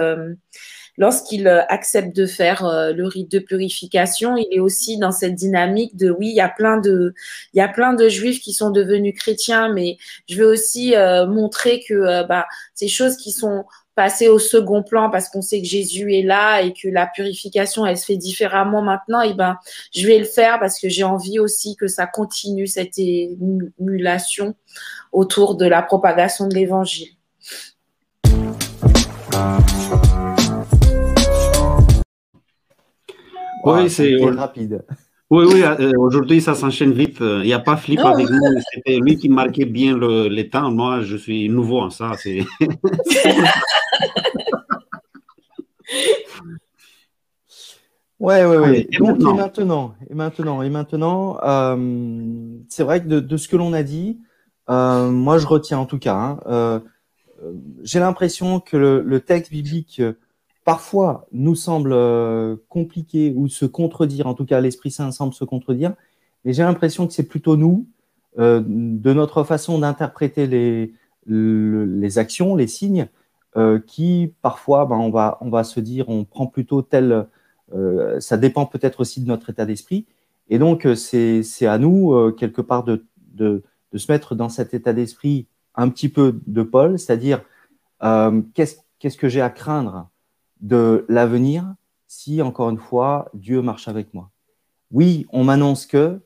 lorsqu'il 0.97 1.47
euh, 1.47 1.63
accepte 1.67 2.15
de 2.15 2.25
faire 2.25 2.65
euh, 2.65 2.93
le 2.93 3.05
rite 3.07 3.31
de 3.31 3.39
purification, 3.39 4.37
il 4.37 4.47
est 4.51 4.59
aussi 4.59 4.97
dans 4.97 5.11
cette 5.11 5.35
dynamique 5.35 5.95
de 5.95 6.09
oui, 6.09 6.29
il 6.29 6.35
y 6.35 6.41
a 6.41 6.49
plein 6.49 6.77
de 6.77 7.13
il 7.53 7.57
y 7.57 7.61
a 7.61 7.67
plein 7.67 7.93
de 7.93 8.07
juifs 8.09 8.41
qui 8.41 8.53
sont 8.53 8.71
devenus 8.71 9.15
chrétiens, 9.15 9.73
mais 9.73 9.97
je 10.29 10.37
veux 10.37 10.47
aussi 10.47 10.95
euh, 10.95 11.25
montrer 11.27 11.81
que 11.87 12.25
bah, 12.27 12.45
ces 12.73 12.87
choses 12.87 13.17
qui 13.17 13.31
sont 13.31 13.65
passées 13.95 14.27
au 14.27 14.39
second 14.39 14.83
plan 14.83 15.09
parce 15.09 15.29
qu'on 15.29 15.41
sait 15.41 15.61
que 15.61 15.67
Jésus 15.67 16.13
est 16.13 16.21
là 16.21 16.61
et 16.61 16.73
que 16.73 16.87
la 16.89 17.07
purification 17.07 17.85
elle 17.85 17.97
se 17.97 18.05
fait 18.05 18.17
différemment 18.17 18.81
maintenant 18.81 19.21
et 19.21 19.33
ben 19.33 19.57
je 19.93 20.05
vais 20.05 20.19
le 20.19 20.25
faire 20.25 20.59
parce 20.59 20.79
que 20.79 20.89
j'ai 20.89 21.03
envie 21.03 21.39
aussi 21.39 21.75
que 21.75 21.87
ça 21.87 22.05
continue 22.05 22.67
cette 22.67 22.99
émulation 22.99 24.55
autour 25.11 25.55
de 25.55 25.65
la 25.65 25.81
propagation 25.81 26.47
de 26.47 26.55
l'évangile. 26.55 27.09
Oui, 33.63 33.89
c'est 33.89 34.15
rapide. 34.35 34.83
Oui, 35.35 35.43
oui, 35.51 35.63
euh, 35.63 35.91
aujourd'hui 35.97 36.39
ça 36.39 36.55
s'enchaîne 36.55 36.93
vite. 36.93 37.17
Il 37.19 37.41
n'y 37.41 37.51
a 37.51 37.59
pas 37.59 37.75
Flip 37.75 37.99
oh. 38.01 38.07
avec 38.07 38.29
nous. 38.29 38.39
C'était 38.73 38.99
lui 38.99 39.17
qui 39.17 39.27
marquait 39.27 39.65
bien 39.65 39.97
le, 39.97 40.29
les 40.29 40.47
temps. 40.47 40.71
Moi, 40.71 41.01
je 41.01 41.17
suis 41.17 41.49
nouveau 41.49 41.81
en 41.81 41.89
ça. 41.89 42.13
C'est. 42.17 42.45
Ouais, 48.17 48.45
ouais, 48.45 48.57
ouais. 48.57 48.87
Et, 48.91 48.99
maintenant, 48.99 49.93
et 50.09 50.15
maintenant, 50.15 50.61
et 50.63 50.69
maintenant, 50.69 51.37
euh, 51.43 52.57
c'est 52.69 52.83
vrai 52.83 53.03
que 53.03 53.07
de, 53.07 53.37
ce 53.37 53.49
que 53.49 53.57
l'on 53.57 53.73
a 53.73 53.83
dit, 53.83 54.19
euh, 54.69 55.11
moi 55.11 55.37
je 55.37 55.45
retiens 55.45 55.77
en 55.79 55.85
tout 55.85 55.99
cas, 55.99 56.39
hein, 56.45 56.81
j'ai 57.83 57.99
l'impression 57.99 58.61
que 58.61 58.77
le, 58.77 59.01
le, 59.01 59.19
texte 59.19 59.51
biblique 59.51 60.01
parfois 60.65 61.27
nous 61.31 61.55
semble 61.55 61.93
euh, 61.93 62.57
compliqué 62.67 63.33
ou 63.37 63.47
se 63.47 63.65
contredire, 63.65 64.27
en 64.27 64.33
tout 64.33 64.45
cas 64.45 64.59
l'Esprit 64.59 64.91
Saint 64.91 65.11
semble 65.11 65.33
se 65.33 65.45
contredire, 65.45 65.93
mais 66.43 66.51
j'ai 66.51 66.63
l'impression 66.63 67.07
que 67.07 67.13
c'est 67.13 67.27
plutôt 67.27 67.55
nous, 67.55 67.85
euh, 68.39 68.61
de 68.65 69.13
notre 69.13 69.43
façon 69.45 69.79
d'interpréter 69.79 70.47
les, 70.47 72.17
actions, 72.17 72.55
les 72.55 72.67
signes, 72.67 73.07
euh, 73.55 73.79
qui 73.79 74.33
parfois 74.41 74.85
ben, 74.85 74.97
on, 74.97 75.11
va, 75.49 75.63
se 75.63 75.79
dire 75.79 76.09
on 76.09 76.25
prend 76.25 76.47
plutôt 76.47 76.81
tel, 76.81 77.27
ça 78.19 78.37
dépend 78.37 78.65
peut-être 78.65 79.01
aussi 79.01 79.21
de 79.21 79.27
notre 79.27 79.49
état 79.49 79.65
d'esprit, 79.65 80.05
et 80.49 80.59
donc 80.59 80.87
c'est 80.95 81.43
à 81.65 81.77
nous 81.77 82.31
quelque 82.33 82.61
part 82.61 82.83
de, 82.83 83.05
se 83.93 84.11
mettre 84.11 84.35
dans 84.35 84.49
cet 84.49 84.73
état 84.73 84.93
d'esprit 84.93 85.45
un 85.75 85.89
petit 85.89 86.09
peu 86.09 86.39
de 86.47 86.63
Paul, 86.63 86.97
c'est-à-dire 86.97 87.43
qu'est-ce 88.01 89.17
que 89.17 89.29
j'ai 89.29 89.41
à 89.41 89.49
craindre 89.49 90.09
de 90.61 91.05
l'avenir 91.09 91.75
si, 92.07 92.41
encore 92.41 92.69
une 92.69 92.77
fois, 92.77 93.29
Dieu 93.33 93.61
marche 93.61 93.87
avec 93.87 94.13
moi. 94.13 94.29
Oui, 94.91 95.25
on 95.31 95.43
m'annonce 95.43 95.85
que, 95.85 96.21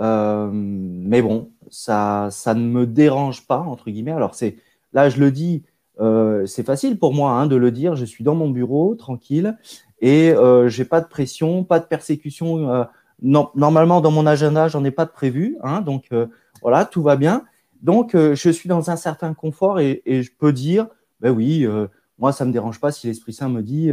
euh, 0.00 0.50
mais 0.52 1.22
bon, 1.22 1.50
ça, 1.70 2.28
ça 2.30 2.54
ne 2.54 2.64
me 2.64 2.86
dérange 2.86 3.46
pas, 3.46 3.58
entre 3.58 3.90
guillemets. 3.90 4.12
Alors, 4.12 4.34
c'est 4.34 4.56
là, 4.92 5.08
je 5.08 5.18
le 5.18 5.30
dis, 5.30 5.64
euh, 6.00 6.46
c'est 6.46 6.64
facile 6.64 6.98
pour 6.98 7.12
moi 7.14 7.32
hein, 7.32 7.46
de 7.46 7.56
le 7.56 7.70
dire. 7.70 7.96
Je 7.96 8.04
suis 8.04 8.24
dans 8.24 8.34
mon 8.34 8.50
bureau, 8.50 8.94
tranquille, 8.94 9.56
et 10.00 10.30
euh, 10.32 10.68
j'ai 10.68 10.84
pas 10.84 11.00
de 11.00 11.08
pression, 11.08 11.64
pas 11.64 11.80
de 11.80 11.86
persécution. 11.86 12.86
Normalement, 13.20 14.00
dans 14.00 14.10
mon 14.10 14.26
agenda, 14.26 14.68
j'en 14.68 14.84
ai 14.84 14.90
pas 14.90 15.04
de 15.04 15.10
prévu. 15.10 15.56
Hein, 15.62 15.80
donc, 15.80 16.08
voilà, 16.60 16.84
tout 16.84 17.02
va 17.02 17.16
bien. 17.16 17.44
Donc, 17.82 18.12
je 18.14 18.50
suis 18.50 18.68
dans 18.68 18.90
un 18.90 18.96
certain 18.96 19.34
confort 19.34 19.80
et 19.80 20.02
je 20.06 20.30
peux 20.38 20.52
dire, 20.52 20.86
ben 21.20 21.30
oui, 21.30 21.66
moi, 22.22 22.32
ça 22.32 22.46
me 22.46 22.52
dérange 22.52 22.80
pas 22.80 22.90
si 22.90 23.06
l'Esprit 23.06 23.34
Saint 23.34 23.50
me 23.50 23.62
dit 23.62 23.92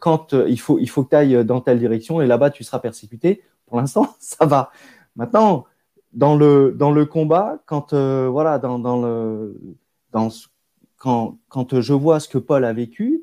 quand 0.00 0.32
il 0.32 0.58
faut, 0.58 0.78
il 0.78 0.88
faut 0.88 1.04
que 1.04 1.10
tu 1.10 1.16
ailles 1.16 1.44
dans 1.44 1.60
telle 1.60 1.78
direction 1.78 2.20
et 2.20 2.26
là-bas, 2.26 2.50
tu 2.50 2.64
seras 2.64 2.80
persécuté. 2.80 3.42
Pour 3.66 3.78
l'instant, 3.78 4.08
ça 4.20 4.44
va. 4.44 4.72
Maintenant, 5.14 5.66
dans 6.12 6.36
le, 6.36 6.74
dans 6.76 6.90
le 6.90 7.04
combat, 7.06 7.62
quand, 7.66 7.94
voilà, 7.94 8.58
dans, 8.58 8.78
dans 8.80 9.00
le, 9.00 9.60
dans, 10.12 10.28
quand, 10.96 11.38
quand 11.48 11.80
je 11.80 11.92
vois 11.92 12.18
ce 12.18 12.28
que 12.28 12.38
Paul 12.38 12.64
a 12.64 12.72
vécu, 12.72 13.22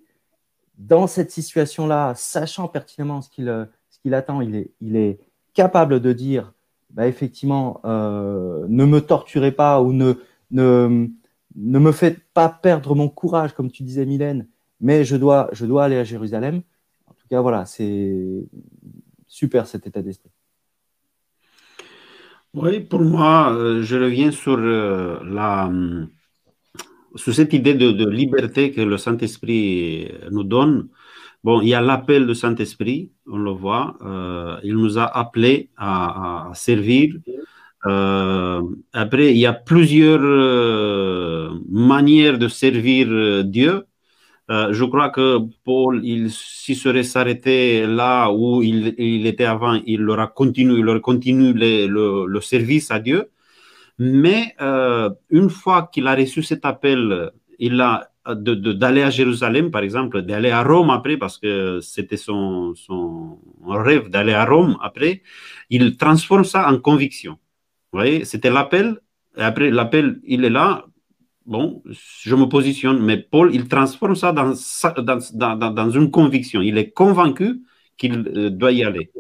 dans 0.78 1.08
cette 1.08 1.32
situation-là, 1.32 2.14
sachant 2.16 2.68
pertinemment 2.68 3.22
ce 3.22 3.30
qu'il 3.30 3.68
qu'il 4.04 4.14
attend, 4.14 4.42
il 4.42 4.56
est, 4.56 4.72
il 4.82 4.96
est 4.96 5.20
capable 5.54 6.00
de 6.00 6.14
dire, 6.14 6.54
bah, 6.92 7.08
effectivement, 7.08 7.80
euh, 7.86 8.66
ne 8.68 8.86
me 8.86 9.00
torturez 9.00 9.52
pas 9.52 9.82
ou 9.82 9.94
ne, 9.94 10.14
ne, 10.52 11.08
ne 11.56 11.80
me 11.80 11.92
faites 11.92 12.20
pas 12.34 12.50
perdre 12.50 12.96
mon 12.96 13.10
courage, 13.10 13.54
comme 13.54 13.72
tu 13.72 13.84
disais, 13.84 14.06
Mylène, 14.06 14.48
mais 14.80 15.04
je 15.06 15.16
dois, 15.16 15.50
je 15.54 15.66
dois 15.66 15.86
aller 15.86 15.98
à 15.98 16.04
Jérusalem. 16.04 16.62
En 17.08 17.14
tout 17.14 17.28
cas, 17.30 17.42
voilà, 17.42 17.66
c'est 17.66 18.46
super 19.28 19.68
cet 19.68 19.88
état 19.88 20.02
d'esprit. 20.02 20.32
Oui, 22.54 22.82
pour 22.82 23.02
moi, 23.02 23.52
euh, 23.54 23.82
je 23.82 23.96
reviens 23.98 24.32
sur 24.32 24.58
euh, 24.60 25.20
la 25.24 25.72
sur 27.16 27.34
cette 27.34 27.54
idée 27.54 27.74
de, 27.76 28.10
liberté 28.10 28.72
que 28.72 28.82
le 28.82 28.98
Saint-Esprit 28.98 30.12
nous 30.32 30.44
donne. 30.44 30.90
Bon, 31.44 31.62
il 31.62 31.70
y 31.70 31.74
a 31.74 31.82
l'appel 31.82 32.26
du 32.26 32.36
Saint-Esprit, 32.36 33.12
on 33.28 33.38
le 33.38 33.52
voit. 33.52 33.98
Euh, 34.02 34.58
il 34.64 34.76
nous 34.76 34.98
a 34.98 35.06
appelés 35.06 35.70
à 35.78 36.52
servir. 36.54 37.14
Euh, 37.86 38.62
après, 38.94 39.32
il 39.32 39.38
y 39.38 39.46
a 39.46 39.54
plusieurs 39.54 40.22
euh, 40.22 41.50
manières 41.70 42.38
de 42.38 42.48
servir 42.48 43.08
euh, 43.10 43.44
Dieu. 43.44 43.86
Euh, 44.50 44.74
je 44.74 44.84
crois 44.86 45.10
que 45.10 45.40
Paul, 45.64 46.02
il, 46.04 46.30
s'il 46.32 46.76
serait 46.76 47.04
s'arrêté 47.04 47.86
là 47.88 48.30
où 48.32 48.62
il, 48.62 48.94
il, 48.98 49.26
était 49.28 49.46
avant, 49.46 49.80
il 49.86 50.10
aura 50.10 50.28
continué, 50.28 50.80
il 50.80 50.90
aura 50.90 51.00
continué 51.00 51.54
le, 51.54 51.88
le, 51.88 52.26
le 52.28 52.42
service 52.42 52.92
à 52.92 53.00
Dieu. 53.00 53.30
Mais 54.00 54.56
euh, 54.62 55.10
une 55.30 55.50
fois 55.50 55.90
qu'il 55.92 56.08
a 56.08 56.16
reçu 56.16 56.44
cet 56.44 56.66
appel, 56.66 57.32
il 57.60 57.80
a 57.82 58.10
d'aller 58.26 59.04
à 59.04 59.10
Jérusalem, 59.10 59.70
par 59.72 59.84
exemple, 59.84 60.22
d'aller 60.22 60.50
à 60.50 60.64
Rome 60.64 60.90
après, 60.90 61.18
parce 61.18 61.38
que 61.38 61.80
c'était 61.82 62.18
son, 62.18 62.74
son 62.76 63.40
rêve 63.68 64.10
d'aller 64.10 64.34
à 64.34 64.46
Rome 64.46 64.78
après, 64.82 65.22
il 65.70 65.98
transforme 65.98 66.46
ça 66.46 66.70
en 66.70 66.80
conviction. 66.80 67.38
Vous 67.94 68.00
voyez, 68.00 68.26
c'était 68.26 68.50
l'appel, 68.50 68.98
et 69.38 69.42
après 69.42 69.70
l'appel, 69.70 70.20
il 70.26 70.44
est 70.46 70.50
là, 70.50 70.86
bon, 71.46 71.84
je 71.86 72.36
me 72.36 72.46
positionne, 72.46 73.00
mais 73.00 73.18
Paul, 73.18 73.54
il 73.54 73.68
transforme 73.68 74.16
ça 74.16 74.32
dans, 74.32 75.90
une 75.92 76.10
conviction. 76.10 76.62
Il 76.62 76.80
est 76.80 76.90
convaincu 76.90 77.62
qu'il 77.98 78.28
euh, 78.36 78.50
doit 78.50 78.72
y 78.72 78.84
aller. 78.84 79.12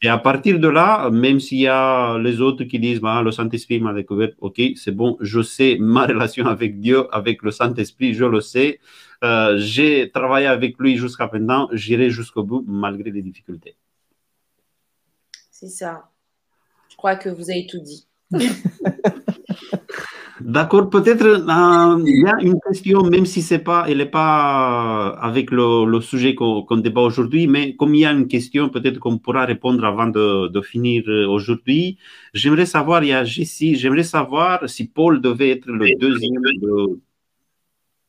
Et 0.00 0.08
à 0.08 0.16
partir 0.16 0.58
de 0.58 0.68
là, 0.68 1.10
même 1.10 1.40
s'il 1.40 1.58
y 1.58 1.68
a 1.68 2.18
les 2.18 2.40
autres 2.40 2.64
qui 2.64 2.78
disent, 2.78 3.00
bah, 3.00 3.22
le 3.22 3.30
Saint-Esprit 3.30 3.80
m'a 3.80 3.92
découvert, 3.92 4.30
ok, 4.38 4.60
c'est 4.76 4.92
bon, 4.92 5.18
je 5.20 5.42
sais 5.42 5.76
ma 5.78 6.06
relation 6.06 6.46
avec 6.46 6.80
Dieu, 6.80 7.06
avec 7.14 7.42
le 7.42 7.50
Saint-Esprit, 7.50 8.14
je 8.14 8.24
le 8.24 8.40
sais. 8.40 8.80
Euh, 9.22 9.58
j'ai 9.58 10.10
travaillé 10.10 10.46
avec 10.46 10.78
lui 10.78 10.96
jusqu'à 10.96 11.28
maintenant, 11.30 11.68
j'irai 11.72 12.08
jusqu'au 12.08 12.42
bout 12.42 12.64
malgré 12.66 13.10
les 13.10 13.22
difficultés. 13.22 13.76
C'est 15.50 15.68
ça. 15.68 16.08
Je 16.88 16.96
crois 16.96 17.16
que 17.16 17.28
vous 17.28 17.50
avez 17.50 17.66
tout 17.66 17.78
dit. 17.78 18.08
D'accord, 20.40 20.90
peut-être 20.90 21.24
euh, 21.24 22.02
il 22.04 22.22
y 22.22 22.28
a 22.28 22.36
une 22.42 22.58
question, 22.66 23.04
même 23.04 23.26
si 23.26 23.42
c'est 23.42 23.60
pas, 23.60 23.84
elle 23.88 23.98
n'est 23.98 24.06
pas 24.06 25.10
avec 25.20 25.52
le, 25.52 25.84
le 25.84 26.00
sujet 26.00 26.34
qu'on 26.34 26.64
qu 26.64 26.80
débat 26.80 27.02
aujourd'hui, 27.02 27.46
mais 27.46 27.76
comme 27.76 27.94
il 27.94 28.00
y 28.00 28.04
a 28.04 28.12
une 28.12 28.26
question, 28.26 28.68
peut-être 28.68 28.98
qu'on 28.98 29.18
pourra 29.18 29.44
répondre 29.44 29.84
avant 29.84 30.08
de, 30.08 30.48
de 30.48 30.60
finir 30.60 31.04
aujourd'hui. 31.28 31.98
J'aimerais 32.34 32.66
savoir, 32.66 33.04
il 33.04 33.10
y 33.10 33.12
a 33.12 33.22
Jessie, 33.24 33.76
j'aimerais 33.76 34.02
savoir 34.02 34.68
si 34.68 34.88
Paul 34.88 35.20
devait 35.20 35.50
être 35.50 35.66
le 35.66 35.86
deuxième. 35.98 36.42
De... 36.60 36.98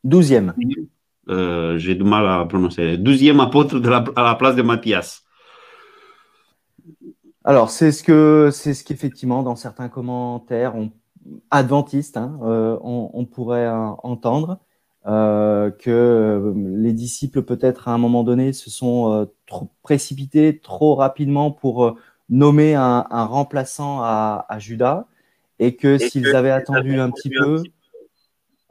Douzième. 0.02 0.54
Euh, 1.28 1.78
J'ai 1.78 1.94
du 1.94 2.04
mal 2.04 2.26
à 2.26 2.44
prononcer. 2.46 2.96
Douzième 2.98 3.40
apôtre 3.40 3.78
de 3.78 3.88
la, 3.88 4.04
à 4.16 4.24
la 4.24 4.34
place 4.34 4.56
de 4.56 4.62
Matthias. 4.62 5.23
Alors, 7.44 7.70
c'est 7.70 7.92
ce 7.92 8.02
que, 8.02 8.50
c'est 8.52 8.74
ce 8.74 8.84
qu'effectivement, 8.84 9.42
dans 9.42 9.56
certains 9.56 9.88
commentaires, 9.88 10.76
on 10.76 10.90
adventiste, 11.50 12.16
hein, 12.16 12.38
euh, 12.42 12.78
on, 12.82 13.10
on, 13.12 13.24
pourrait 13.24 13.66
euh, 13.66 13.88
entendre 14.02 14.58
euh, 15.06 15.70
que 15.70 16.54
les 16.56 16.94
disciples 16.94 17.42
peut-être 17.42 17.88
à 17.88 17.92
un 17.92 17.98
moment 17.98 18.24
donné 18.24 18.54
se 18.54 18.70
sont 18.70 19.12
euh, 19.12 19.26
trop 19.44 19.70
précipités 19.82 20.58
trop 20.58 20.94
rapidement 20.94 21.50
pour 21.50 21.84
euh, 21.84 21.94
nommer 22.30 22.74
un, 22.74 23.04
un, 23.10 23.24
remplaçant 23.26 24.00
à, 24.00 24.46
à, 24.48 24.58
Judas 24.58 25.06
et 25.58 25.76
que 25.76 25.98
s'ils 25.98 26.34
avaient 26.34 26.50
attendu 26.50 26.98
un 26.98 27.10
petit 27.10 27.28
peu, 27.28 27.62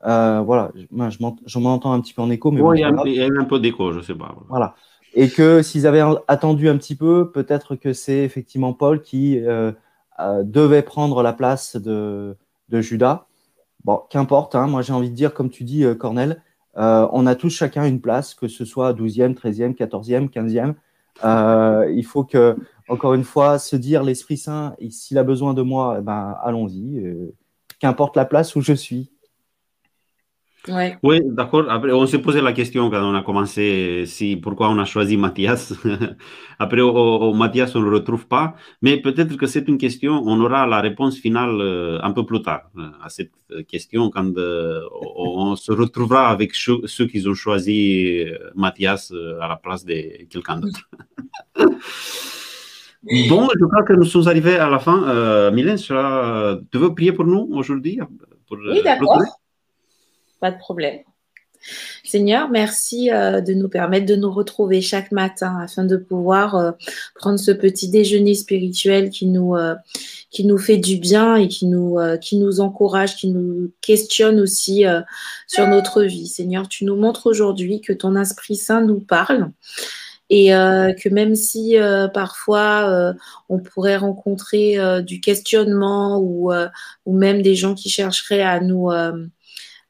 voilà, 0.03 0.71
je 1.05 1.59
m'entends 1.59 1.93
un 1.93 2.01
petit 2.01 2.15
peu 2.15 2.23
en 2.23 2.31
écho, 2.31 2.49
mais 2.49 2.61
oui, 2.61 2.81
bon, 2.81 3.05
il 3.05 3.13
y 3.13 3.21
a 3.21 3.27
un 3.27 3.45
peu 3.45 3.59
d'écho, 3.59 3.93
je 3.93 4.01
sais 4.01 4.15
pas. 4.15 4.35
Voilà. 4.49 4.73
Et 5.15 5.29
que 5.29 5.61
s'ils 5.61 5.85
avaient 5.85 6.03
attendu 6.27 6.69
un 6.69 6.77
petit 6.77 6.95
peu, 6.95 7.31
peut-être 7.31 7.75
que 7.75 7.93
c'est 7.93 8.23
effectivement 8.23 8.73
Paul 8.73 9.01
qui 9.01 9.39
euh, 9.39 9.71
euh, 10.19 10.43
devait 10.43 10.81
prendre 10.81 11.21
la 11.21 11.33
place 11.33 11.75
de, 11.75 12.35
Judas. 12.71 13.27
Bon, 13.83 14.01
qu'importe, 14.09 14.55
hein, 14.55 14.65
moi 14.65 14.81
j'ai 14.81 14.93
envie 14.93 15.11
de 15.11 15.15
dire, 15.15 15.33
comme 15.35 15.51
tu 15.51 15.63
dis, 15.63 15.83
euh, 15.83 15.93
Cornel, 15.93 16.41
on 16.75 17.27
a 17.27 17.35
tous 17.35 17.51
chacun 17.51 17.85
une 17.85 18.01
place, 18.01 18.33
que 18.33 18.47
ce 18.47 18.65
soit 18.65 18.93
12e, 18.93 19.35
13e, 19.35 19.75
14e, 19.75 20.29
15e. 20.29 20.73
Euh, 21.23 21.91
il 21.95 22.03
faut 22.03 22.23
que, 22.23 22.57
encore 22.87 23.13
une 23.13 23.23
fois, 23.23 23.59
se 23.59 23.75
dire 23.75 24.01
l'Esprit 24.01 24.37
Saint, 24.37 24.75
s'il 24.89 25.19
a 25.19 25.23
besoin 25.23 25.53
de 25.53 25.61
moi, 25.61 25.97
eh 25.99 26.01
ben, 26.01 26.35
allons-y, 26.41 27.03
qu'importe 27.79 28.15
la 28.15 28.25
place 28.25 28.55
où 28.55 28.61
je 28.61 28.73
suis. 28.73 29.11
Ouais. 30.69 30.97
Oui, 31.03 31.19
d'accord. 31.25 31.69
Après, 31.69 31.91
on 31.91 32.05
s'est 32.05 32.19
posé 32.19 32.39
la 32.39 32.53
question 32.53 32.89
quand 32.89 33.03
on 33.03 33.13
a 33.13 33.21
commencé, 33.21 34.05
si, 34.05 34.37
pourquoi 34.37 34.69
on 34.69 34.79
a 34.79 34.85
choisi 34.85 35.17
Mathias. 35.17 35.73
Après, 36.59 36.79
au, 36.79 36.89
au, 36.95 37.33
Mathias, 37.33 37.75
on 37.75 37.81
ne 37.81 37.89
le 37.89 37.95
retrouve 37.97 38.27
pas. 38.27 38.55
Mais 38.81 38.97
peut-être 39.01 39.35
que 39.35 39.45
c'est 39.45 39.67
une 39.67 39.77
question, 39.77 40.21
on 40.25 40.39
aura 40.39 40.65
la 40.65 40.79
réponse 40.79 41.17
finale 41.17 41.59
euh, 41.59 41.99
un 42.01 42.11
peu 42.11 42.25
plus 42.25 42.41
tard 42.41 42.69
euh, 42.77 42.87
à 43.03 43.09
cette 43.09 43.33
question, 43.67 44.09
quand 44.09 44.37
euh, 44.37 44.79
on 45.17 45.57
se 45.57 45.73
retrouvera 45.73 46.29
avec 46.29 46.55
ceux, 46.55 46.77
ceux 46.85 47.07
qui 47.07 47.27
ont 47.27 47.33
choisi 47.33 48.25
Mathias 48.55 49.13
à 49.41 49.49
la 49.49 49.57
place 49.57 49.83
de 49.83 50.25
quelqu'un 50.29 50.61
d'autre. 50.61 50.89
bon, 53.27 53.49
je 53.59 53.65
crois 53.65 53.83
que 53.83 53.93
nous 53.93 54.05
sommes 54.05 54.29
arrivés 54.29 54.55
à 54.55 54.69
la 54.69 54.79
fin. 54.79 55.09
Euh, 55.09 55.51
Mylène, 55.51 55.77
tu 55.77 56.77
veux 56.77 56.93
prier 56.93 57.11
pour 57.11 57.25
nous 57.25 57.49
aujourd'hui 57.51 57.99
Oui, 58.49 58.81
d'accord 58.81 59.19
pas 60.43 60.51
de 60.51 60.57
problème. 60.57 60.99
Seigneur, 62.03 62.49
merci 62.49 63.09
euh, 63.09 63.39
de 63.39 63.53
nous 63.53 63.69
permettre 63.69 64.05
de 64.05 64.17
nous 64.17 64.29
retrouver 64.29 64.81
chaque 64.81 65.13
matin 65.13 65.57
afin 65.61 65.85
de 65.85 65.95
pouvoir 65.95 66.55
euh, 66.55 66.71
prendre 67.15 67.39
ce 67.39 67.51
petit 67.51 67.87
déjeuner 67.87 68.35
spirituel 68.35 69.09
qui 69.09 69.27
nous, 69.27 69.55
euh, 69.55 69.75
qui 70.31 70.43
nous 70.43 70.57
fait 70.57 70.75
du 70.75 70.97
bien 70.97 71.37
et 71.37 71.47
qui 71.47 71.65
nous, 71.65 71.97
qui 72.19 72.35
nous 72.35 72.59
encourage, 72.59 73.15
qui 73.15 73.29
nous 73.29 73.71
questionne 73.79 74.41
aussi 74.41 74.83
sur 75.47 75.65
notre 75.67 76.03
vie. 76.03 76.27
Seigneur, 76.27 76.67
tu 76.67 76.83
nous 76.83 76.97
montres 76.97 77.27
aujourd'hui 77.27 77.79
que 77.79 77.93
ton 77.93 78.17
Esprit 78.17 78.57
Saint 78.57 78.81
nous 78.81 78.99
parle 78.99 79.51
et 80.29 80.47
que 80.47 81.09
même 81.09 81.35
si 81.35 81.77
parfois 82.13 83.13
on 83.47 83.59
pourrait 83.59 83.97
rencontrer 83.97 85.03
du 85.03 85.21
questionnement 85.21 86.19
ou, 86.19 86.51
ou 87.05 87.13
même 87.15 87.43
des 87.43 87.55
gens 87.55 87.75
qui 87.75 87.89
chercheraient 87.89 88.41
à 88.41 88.59
nous 88.59 88.89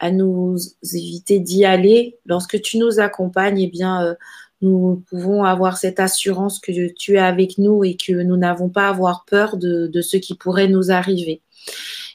à 0.04 0.12
nous 0.12 0.58
éviter 0.94 1.40
d'y 1.40 1.64
aller. 1.64 2.18
Lorsque 2.26 2.62
tu 2.62 2.78
nous 2.78 3.00
accompagnes, 3.00 3.60
eh 3.60 3.68
bien, 3.68 4.04
euh, 4.04 4.16
nous 4.62 5.02
pouvons 5.10 5.46
avoir 5.46 5.78
cette 5.78 5.98
assurance 5.98 6.60
que 6.60 6.92
tu 6.94 7.14
es 7.14 7.20
avec 7.20 7.58
nous 7.58 7.86
et 7.86 7.96
que 7.96 8.12
nous 8.12 8.36
n'avons 8.36 8.68
pas 8.68 8.88
à 8.88 8.90
avoir 8.90 9.24
peur 9.24 9.56
de, 9.56 10.02
ce 10.02 10.18
qui 10.18 10.36
pourrait 10.36 10.68
nous 10.68 10.92
arriver. 10.92 11.42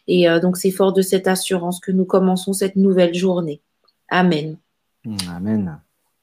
Et 0.07 0.29
euh, 0.29 0.38
donc, 0.38 0.59
c'est 0.59 0.70
fort 0.70 0.92
de 0.92 1.01
cette 1.01 1.29
assurance 1.29 1.81
que 1.81 1.90
nous 1.90 2.05
commençons 2.05 2.53
cette 2.53 2.77
nouvelle 2.77 3.14
journée. 3.14 3.62
Amen. 4.11 4.59
Amen. 5.31 5.81